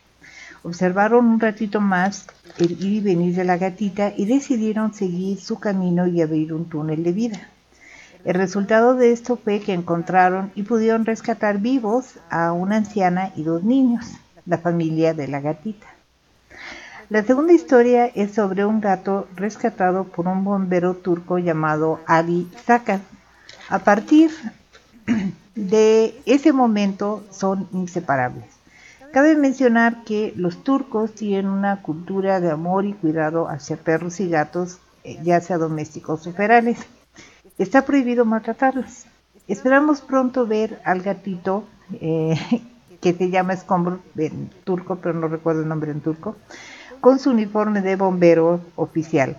[0.64, 2.26] Observaron un ratito más
[2.58, 6.68] el ir y venir de la gatita y decidieron seguir su camino y abrir un
[6.68, 7.38] túnel de vida.
[8.24, 13.44] El resultado de esto fue que encontraron y pudieron rescatar vivos a una anciana y
[13.44, 14.04] dos niños,
[14.46, 15.95] la familia de la gatita.
[17.08, 22.98] La segunda historia es sobre un gato rescatado por un bombero turco llamado Ali Sakar.
[23.68, 24.32] A partir
[25.54, 28.46] de ese momento son inseparables.
[29.12, 34.28] Cabe mencionar que los turcos tienen una cultura de amor y cuidado hacia perros y
[34.28, 36.78] gatos, eh, ya sea domésticos o ferales.
[37.56, 39.06] Está prohibido maltratarlos.
[39.46, 41.68] Esperamos pronto ver al gatito
[42.00, 42.36] eh,
[43.00, 46.34] que se llama Escombro en turco, pero no recuerdo el nombre en turco,
[47.00, 49.36] con su uniforme de bombero oficial.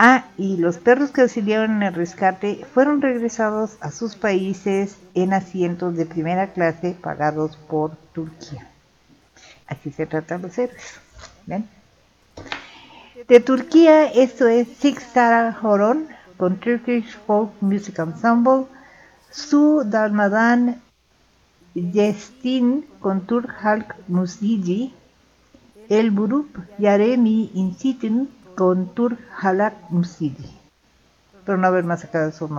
[0.00, 5.32] Ah, y los perros que auxiliaron en el rescate fueron regresados a sus países en
[5.32, 8.68] asientos de primera clase pagados por Turquía.
[9.66, 11.00] Así se tratan los héroes.
[11.46, 11.68] ¿ven?
[13.26, 16.06] De Turquía, esto es Six Sara Horon
[16.36, 18.66] con Turkish Folk Music Ensemble,
[19.30, 20.80] Su Dalmadan
[21.74, 24.94] Jestin con Turk Halk Musigi,
[25.88, 30.50] El Burup Yaremi Insitin con Turk Halak Musigi.
[31.46, 32.50] Pero no haber más acá de sus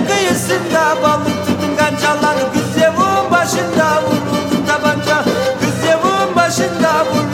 [0.00, 5.24] Deryanın kıyısında balık tutun kancaları Kız yavun başında vuruldum tabanca
[5.60, 7.29] Kız yavun başında vuruldum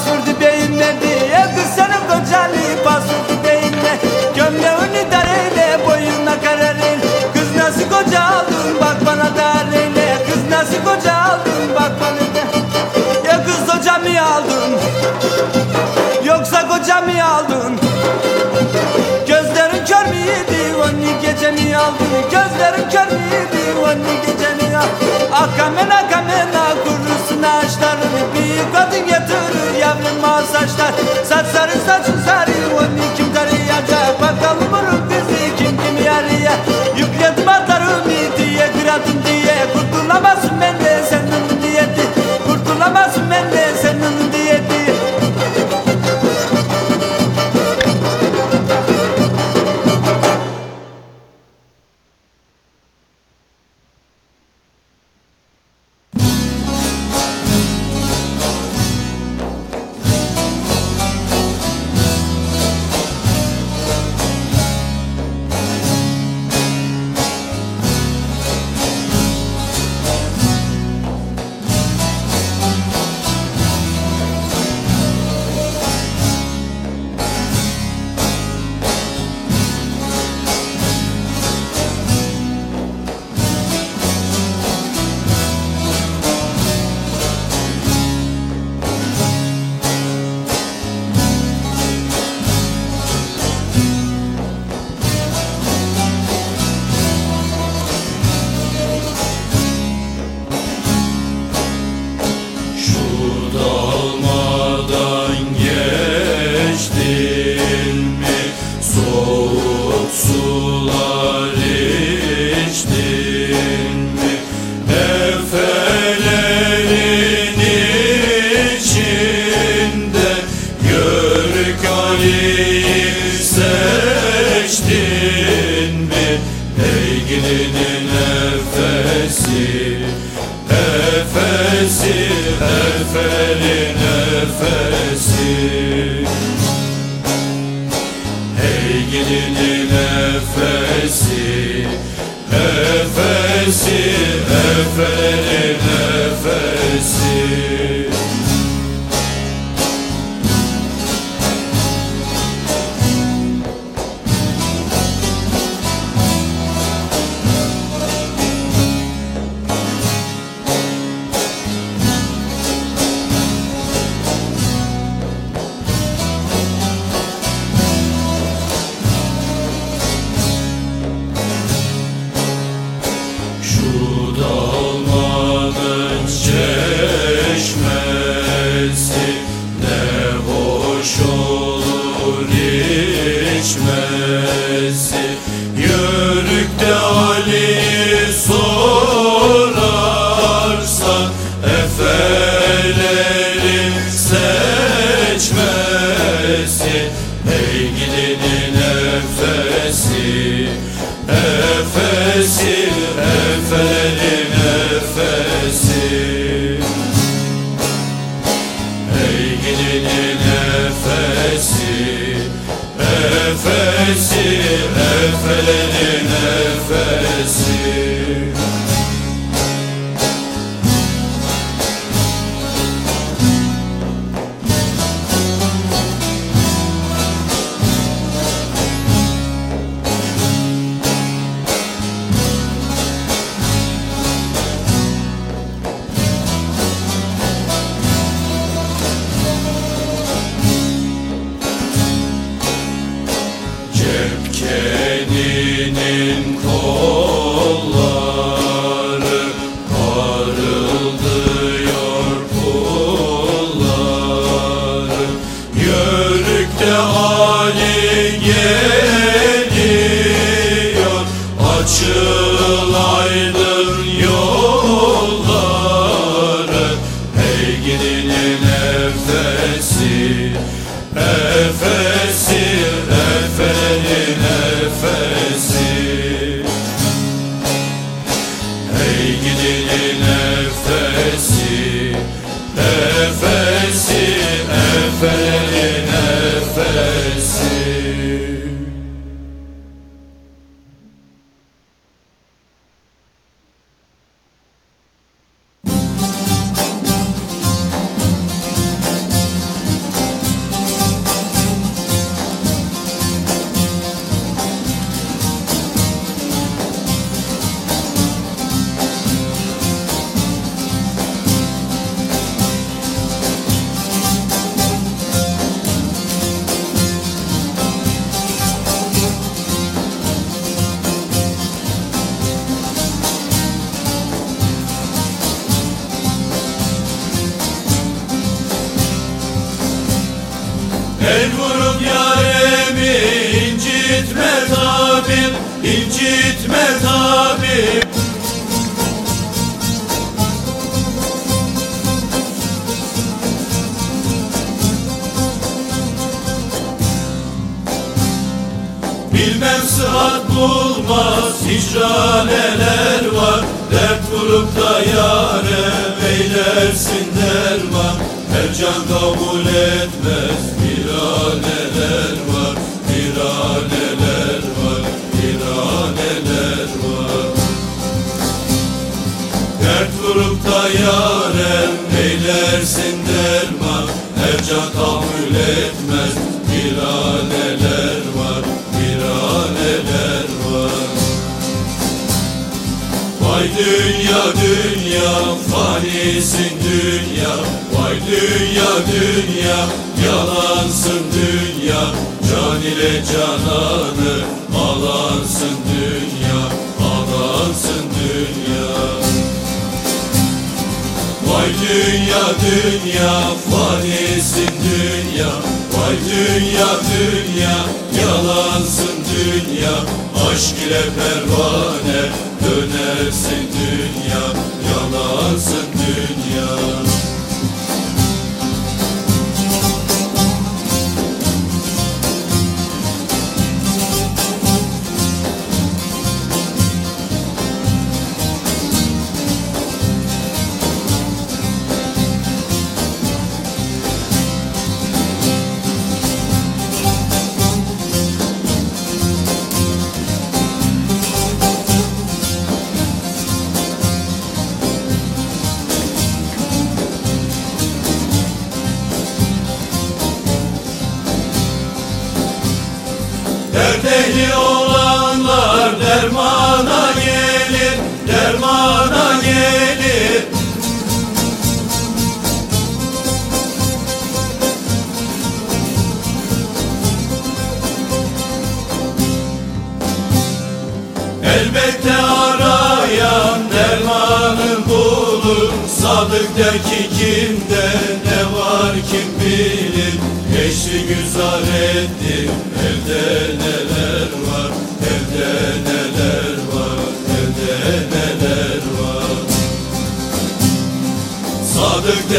[0.00, 3.98] basurdu beğenmedi Ya kız senin kocanı basurdu beğenme
[4.36, 7.00] Gömleğini dareyle boyuna kararın
[7.34, 10.18] Kız nasıl koca aldın bak bana dareyle.
[10.26, 12.44] Kız nasıl koca aldın bak bana da
[13.28, 14.78] Ya kız hocamı aldın
[16.24, 17.78] Yoksa kocamı aldın
[20.10, 22.04] miydi Anne geceni aldı.
[22.30, 25.06] Gözlerim kör müydü Anne geceni aldı.
[25.32, 28.22] Akamen akamena kurusun ağaçlarını.
[28.34, 30.92] Bir kadın getirir yavruma saçlar
[31.24, 34.20] Saç sarı saçın sarı Anne kim tarayacak?
[34.20, 36.52] Bakalım onun kızı kim kim yarıya
[36.96, 39.56] Yükledim atlar ümidi Yedir diye.
[39.72, 41.19] Kurtulamazsın benden sen.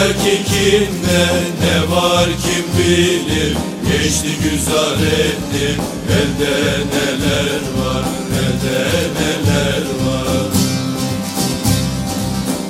[0.02, 1.24] Der ki kimde
[1.62, 3.58] ne var kim bilir?
[3.88, 6.56] Geçti güzel ettim elde
[6.92, 8.04] neler var
[8.42, 8.80] elde
[9.18, 10.48] neler var?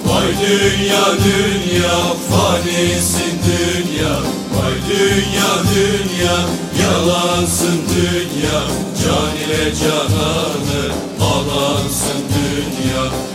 [0.05, 1.99] Vay dünya dünya
[2.29, 4.15] fanisin dünya.
[4.53, 6.37] Vay dünya dünya
[6.83, 8.61] yalansın dünya.
[9.03, 10.83] Can ile cananı
[11.21, 13.30] alansın dünya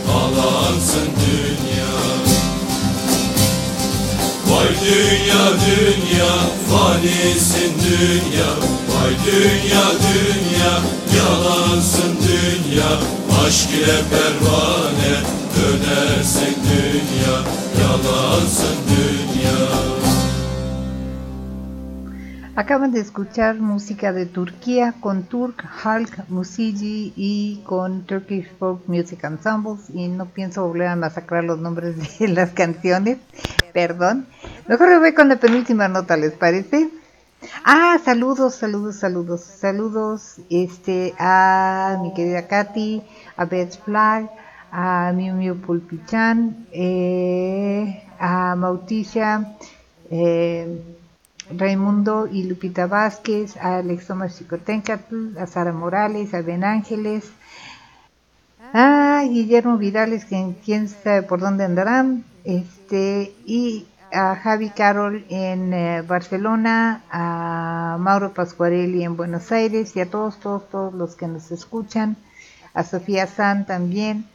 [22.57, 29.23] Acaban de escuchar música de Turquía con Turk, Halk, Musigi y con Turkish Folk Music
[29.23, 33.19] Ensembles y no pienso volver a masacrar los nombres de las canciones,
[33.73, 34.27] perdón.
[34.67, 36.89] Mejor me voy con la penúltima nota, ¿les parece?
[37.63, 43.03] Ah, saludos, saludos, saludos, saludos este, a mi querida Katy,
[43.35, 44.29] a Beth Flag,
[44.71, 49.55] a Miu Miu Pulpichan, eh, a Mauticia,
[50.09, 50.81] eh,
[51.55, 57.31] Raimundo y Lupita Vázquez, a Alex Tomás Chicotencatl, a Sara Morales, a Ben Ángeles,
[58.73, 65.73] a Guillermo Vidales, que quién sabe por dónde andarán, este, y a Javi Carol en
[65.73, 71.27] eh, Barcelona, a Mauro Pascuarelli en Buenos Aires y a todos, todos, todos los que
[71.27, 72.15] nos escuchan,
[72.73, 74.25] a Sofía San también.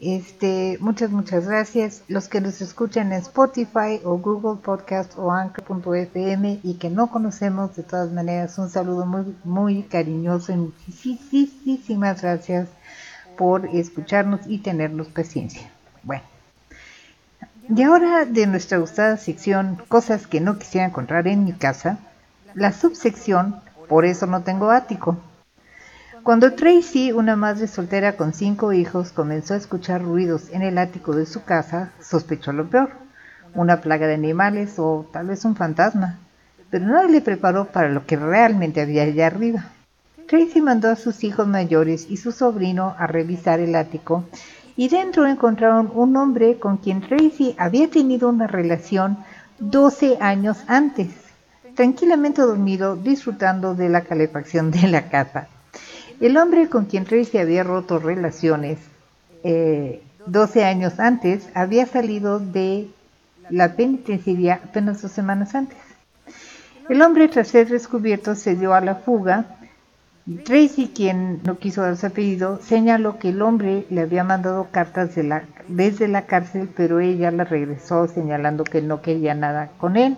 [0.00, 2.02] Este, muchas, muchas gracias.
[2.08, 7.76] Los que nos escuchan en Spotify o Google Podcast o Anchor.fm y que no conocemos,
[7.76, 12.68] de todas maneras, un saludo muy, muy cariñoso y muchísimas gracias
[13.38, 15.70] por escucharnos y tenernos paciencia.
[16.02, 16.24] Bueno,
[17.74, 21.98] y ahora de nuestra gustada sección Cosas que no quisiera encontrar en mi casa,
[22.54, 25.18] la subsección Por eso no tengo ático.
[26.22, 31.14] Cuando Tracy, una madre soltera con cinco hijos, comenzó a escuchar ruidos en el ático
[31.14, 32.90] de su casa, sospechó lo peor,
[33.54, 36.18] una plaga de animales o tal vez un fantasma,
[36.70, 39.64] pero nadie le preparó para lo que realmente había allá arriba.
[40.28, 44.24] Tracy mandó a sus hijos mayores y su sobrino a revisar el ático
[44.76, 49.18] y dentro encontraron un hombre con quien Tracy había tenido una relación
[49.58, 51.08] 12 años antes,
[51.74, 55.48] tranquilamente dormido disfrutando de la calefacción de la casa.
[56.20, 58.78] El hombre con quien Tracy había roto relaciones
[59.42, 62.88] eh, 12 años antes había salido de
[63.48, 65.78] la penitenciaría apenas dos semanas antes.
[66.88, 69.56] El hombre, tras ser descubierto, se dio a la fuga.
[70.44, 75.10] Tracy, quien no quiso dar su apellido, señaló que el hombre le había mandado cartas
[75.68, 80.16] desde la cárcel, pero ella la regresó señalando que no quería nada con él.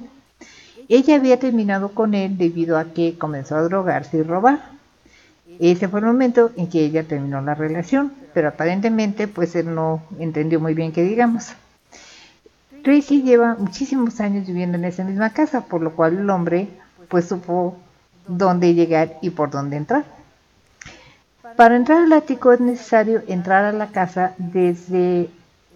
[0.89, 4.61] Ella había terminado con él debido a que comenzó a drogarse y robar.
[5.61, 10.03] Ese fue el momento en que ella terminó la relación, pero aparentemente pues él no
[10.19, 11.55] entendió muy bien que digamos.
[12.83, 16.69] Tracy lleva muchísimos años viviendo en esa misma casa, por lo cual el hombre
[17.09, 17.77] pues supo
[18.27, 20.05] dónde llegar y por dónde entrar.
[21.57, 25.29] Para entrar al ático es necesario entrar a la casa desde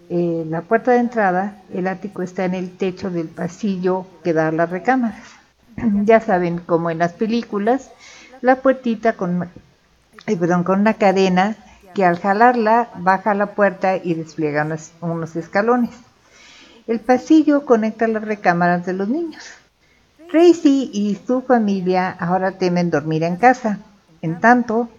[0.09, 1.61] eh, la puerta de entrada.
[1.73, 5.23] El ático está en el techo del pasillo que da a las recámaras.
[6.05, 7.91] ya saben, como en las películas,
[8.41, 9.49] la puertita con,
[10.25, 11.55] eh, perdón, con una cadena
[11.93, 15.91] que al jalarla baja la puerta y despliega unos, unos escalones.
[16.87, 19.43] El pasillo conecta las recámaras de los niños.
[20.29, 23.79] Tracy y su familia ahora temen dormir en casa.
[24.21, 24.89] En tanto,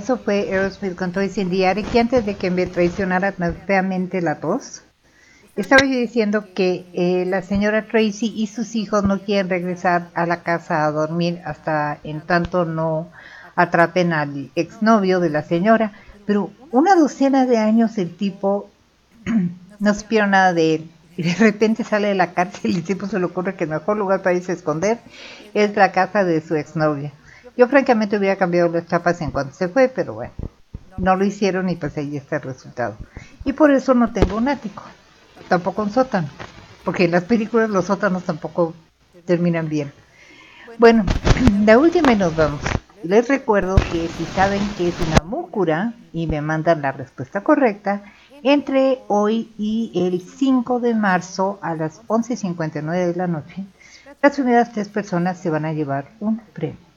[0.00, 1.56] eso fue Aerosmith con Toys in the.
[1.56, 3.32] Y antes de que me traicionara
[3.66, 4.82] feamente la tos,
[5.56, 10.24] estaba yo diciendo que eh, la señora Tracy y sus hijos no quieren regresar a
[10.24, 13.08] la casa a dormir hasta en tanto no
[13.56, 15.92] atrapen al exnovio de la señora.
[16.24, 18.70] Pero una docena de años el tipo
[19.80, 20.90] no supieron nada de él.
[21.18, 23.70] Y de repente sale de la cárcel y el tipo se le ocurre que el
[23.70, 24.98] mejor lugar para irse a esconder
[25.52, 27.12] es la casa de su exnovia.
[27.60, 30.32] Yo francamente hubiera cambiado las chapas en cuanto se fue, pero bueno,
[30.96, 32.96] no lo hicieron y pues ahí está el resultado.
[33.44, 34.82] Y por eso no tengo un ático,
[35.46, 36.26] tampoco un sótano,
[36.86, 38.72] porque en las películas los sótanos tampoco
[39.26, 39.92] terminan bien.
[40.78, 41.04] Bueno,
[41.66, 42.62] la última y nos vamos.
[43.02, 48.04] Les recuerdo que si saben que es una múcura y me mandan la respuesta correcta,
[48.42, 53.66] entre hoy y el 5 de marzo a las 11.59 de la noche,
[54.22, 56.89] las primeras tres personas se van a llevar un premio.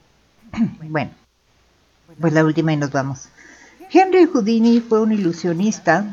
[0.88, 1.10] bueno,
[2.20, 3.28] pues la última y nos vamos.
[3.90, 6.04] Henry Houdini fue un ilusionista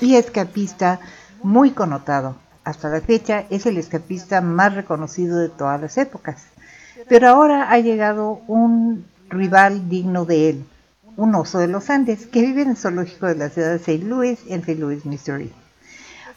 [0.00, 1.00] y escapista
[1.42, 2.36] muy connotado.
[2.64, 6.44] Hasta la fecha es el escapista más reconocido de todas las épocas.
[7.08, 10.64] Pero ahora ha llegado un rival digno de él,
[11.16, 13.98] un oso de los Andes, que vive en el zoológico de la ciudad de St.
[14.04, 14.76] Louis, en St.
[14.76, 15.52] Louis, Missouri.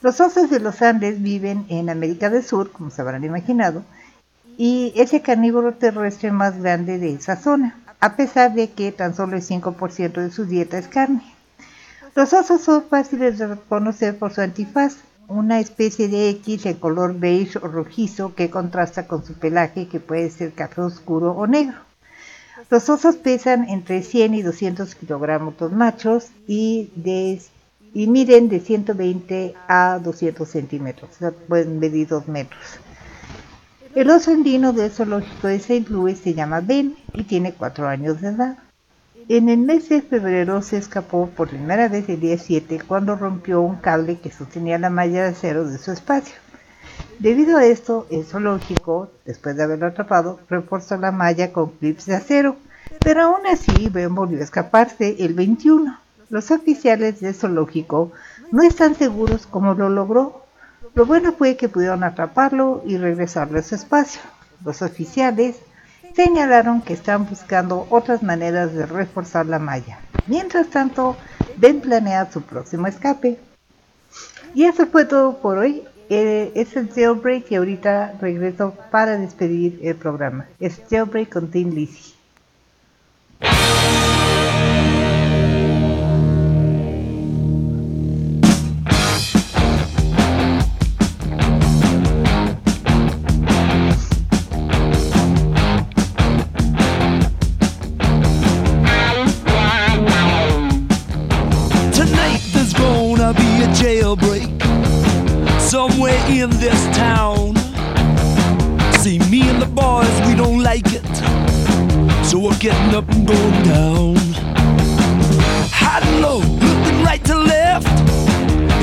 [0.01, 3.83] Los osos de los Andes viven en América del Sur, como se habrán imaginado,
[4.59, 9.15] y es el carnívoro terrestre más grande de esa zona, a pesar de que tan
[9.15, 11.23] solo el 5% de su dieta es carne.
[12.13, 14.97] Los osos son fáciles de reconocer por su antifaz,
[15.29, 20.01] una especie de X en color beige o rojizo que contrasta con su pelaje que
[20.01, 21.77] puede ser café oscuro o negro.
[22.69, 27.41] Los osos pesan entre 100 y 200 kilogramos los machos y, de,
[27.93, 31.11] miden de 120 a 200 centímetros,
[31.47, 32.81] pueden medir 2 metros.
[33.95, 35.85] El oso andino del zoológico de St.
[35.89, 38.57] Louis se llama Ben y tiene 4 años de edad.
[39.27, 43.61] En el mes de febrero se escapó por primera vez el día 7 cuando rompió
[43.61, 46.35] un cable que sostenía la malla de acero de su espacio.
[47.17, 52.15] Debido a esto, el zoológico, después de haberlo atrapado, reforzó la malla con clips de
[52.15, 52.57] acero,
[53.03, 55.97] pero aún así Ben volvió a escaparse el 21.
[56.29, 58.11] Los oficiales del zoológico
[58.51, 60.45] no están seguros cómo lo logró.
[60.95, 64.21] Lo bueno fue que pudieron atraparlo y regresarlo a su espacio.
[64.63, 65.57] Los oficiales
[66.15, 69.99] señalaron que están buscando otras maneras de reforzar la malla.
[70.27, 71.15] Mientras tanto,
[71.57, 73.39] Ben planea su próximo escape.
[74.53, 75.83] Y eso fue todo por hoy.
[76.09, 80.47] Eh, es el Jailbreak y ahorita regreso para despedir el programa.
[80.59, 82.15] Es Jailbreak con Tim Lizzy.
[112.99, 114.15] Up and going down.
[115.71, 117.87] High and low, looking right to left.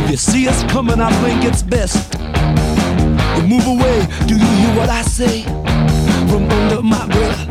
[0.04, 2.12] If you see us coming, I think it's best.
[2.12, 4.06] to move away.
[4.26, 5.42] Do you hear what I say?
[6.30, 7.45] From under my breath.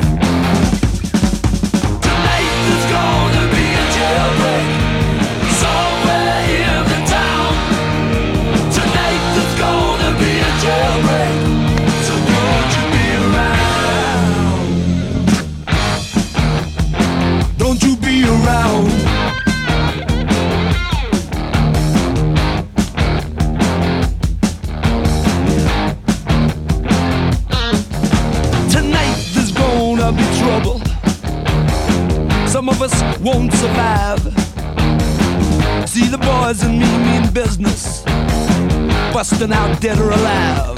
[39.35, 40.77] Busting out dead or alive.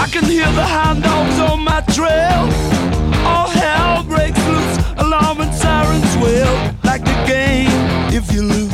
[0.00, 2.42] I can hear the hound dogs on my trail.
[3.26, 6.54] All hell breaks loose, alarm and sirens wail.
[6.84, 7.70] Like the game,
[8.12, 8.72] if you lose,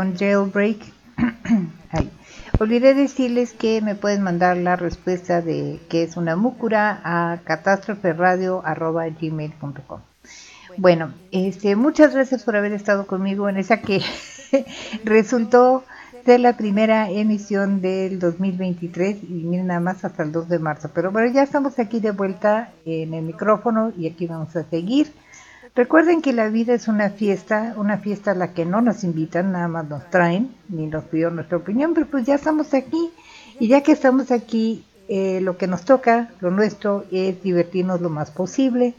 [0.00, 0.78] con Jailbreak.
[1.90, 2.10] Ay.
[2.58, 10.00] Olvidé decirles que me pueden mandar la respuesta de qué es una múcura a catástroferadio.gmail.com
[10.78, 14.00] Bueno, este, muchas gracias por haber estado conmigo en esa que
[15.04, 15.84] resultó
[16.24, 20.90] ser la primera emisión del 2023 y miren nada más hasta el 2 de marzo.
[20.94, 25.12] Pero bueno, ya estamos aquí de vuelta en el micrófono y aquí vamos a seguir.
[25.74, 29.52] Recuerden que la vida es una fiesta, una fiesta a la que no nos invitan,
[29.52, 33.10] nada más nos traen, ni nos pidieron nuestra opinión, pero pues ya estamos aquí
[33.60, 38.10] y ya que estamos aquí, eh, lo que nos toca, lo nuestro, es divertirnos lo
[38.10, 38.94] más posible.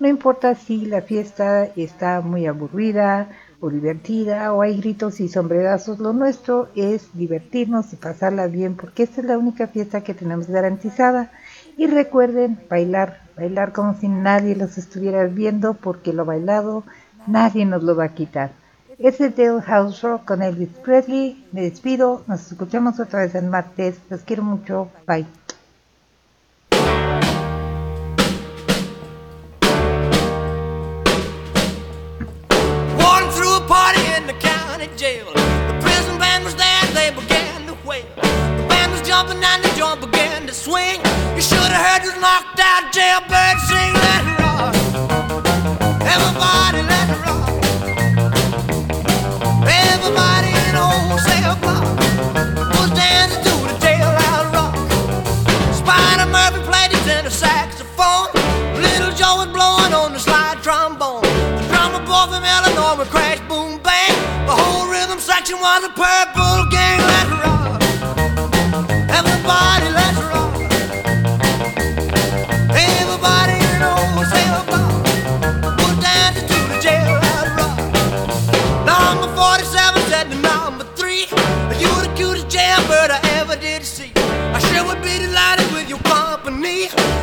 [0.00, 3.28] No importa si la fiesta está muy aburrida
[3.60, 9.04] o divertida o hay gritos y sombrerazos, lo nuestro es divertirnos y pasarla bien porque
[9.04, 11.32] esta es la única fiesta que tenemos garantizada.
[11.76, 16.84] Y recuerden bailar, bailar como si nadie los estuviera viendo porque lo bailado
[17.26, 18.50] nadie nos lo va a quitar.
[18.98, 21.44] Es Dale House Rock con Elvis Presley.
[21.52, 23.98] Me despido, nos escuchamos otra vez el martes.
[24.08, 24.88] Los quiero mucho.
[25.06, 25.26] Bye.
[39.04, 40.98] Jumping and the joint began to swing.
[41.36, 44.72] You should have heard this knocked out jailbird sing, let it rock.
[46.00, 47.52] Everybody let it rock.
[49.68, 51.84] Everybody in the whole cell block
[52.80, 54.72] was dancing to the jailhouse rock.
[55.76, 58.32] Spider Murphy played his tenor saxophone.
[58.80, 61.20] Little Joe was blowing on the slide trombone.
[61.60, 64.16] The drummer boy from Illinois would crash, boom, bang.
[64.48, 67.00] The whole rhythm section was a purple gang.
[67.04, 67.63] Everybody, let's rock.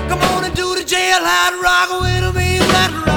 [0.10, 2.60] Come on and do the jailhouse rock with me.
[2.60, 3.11] Let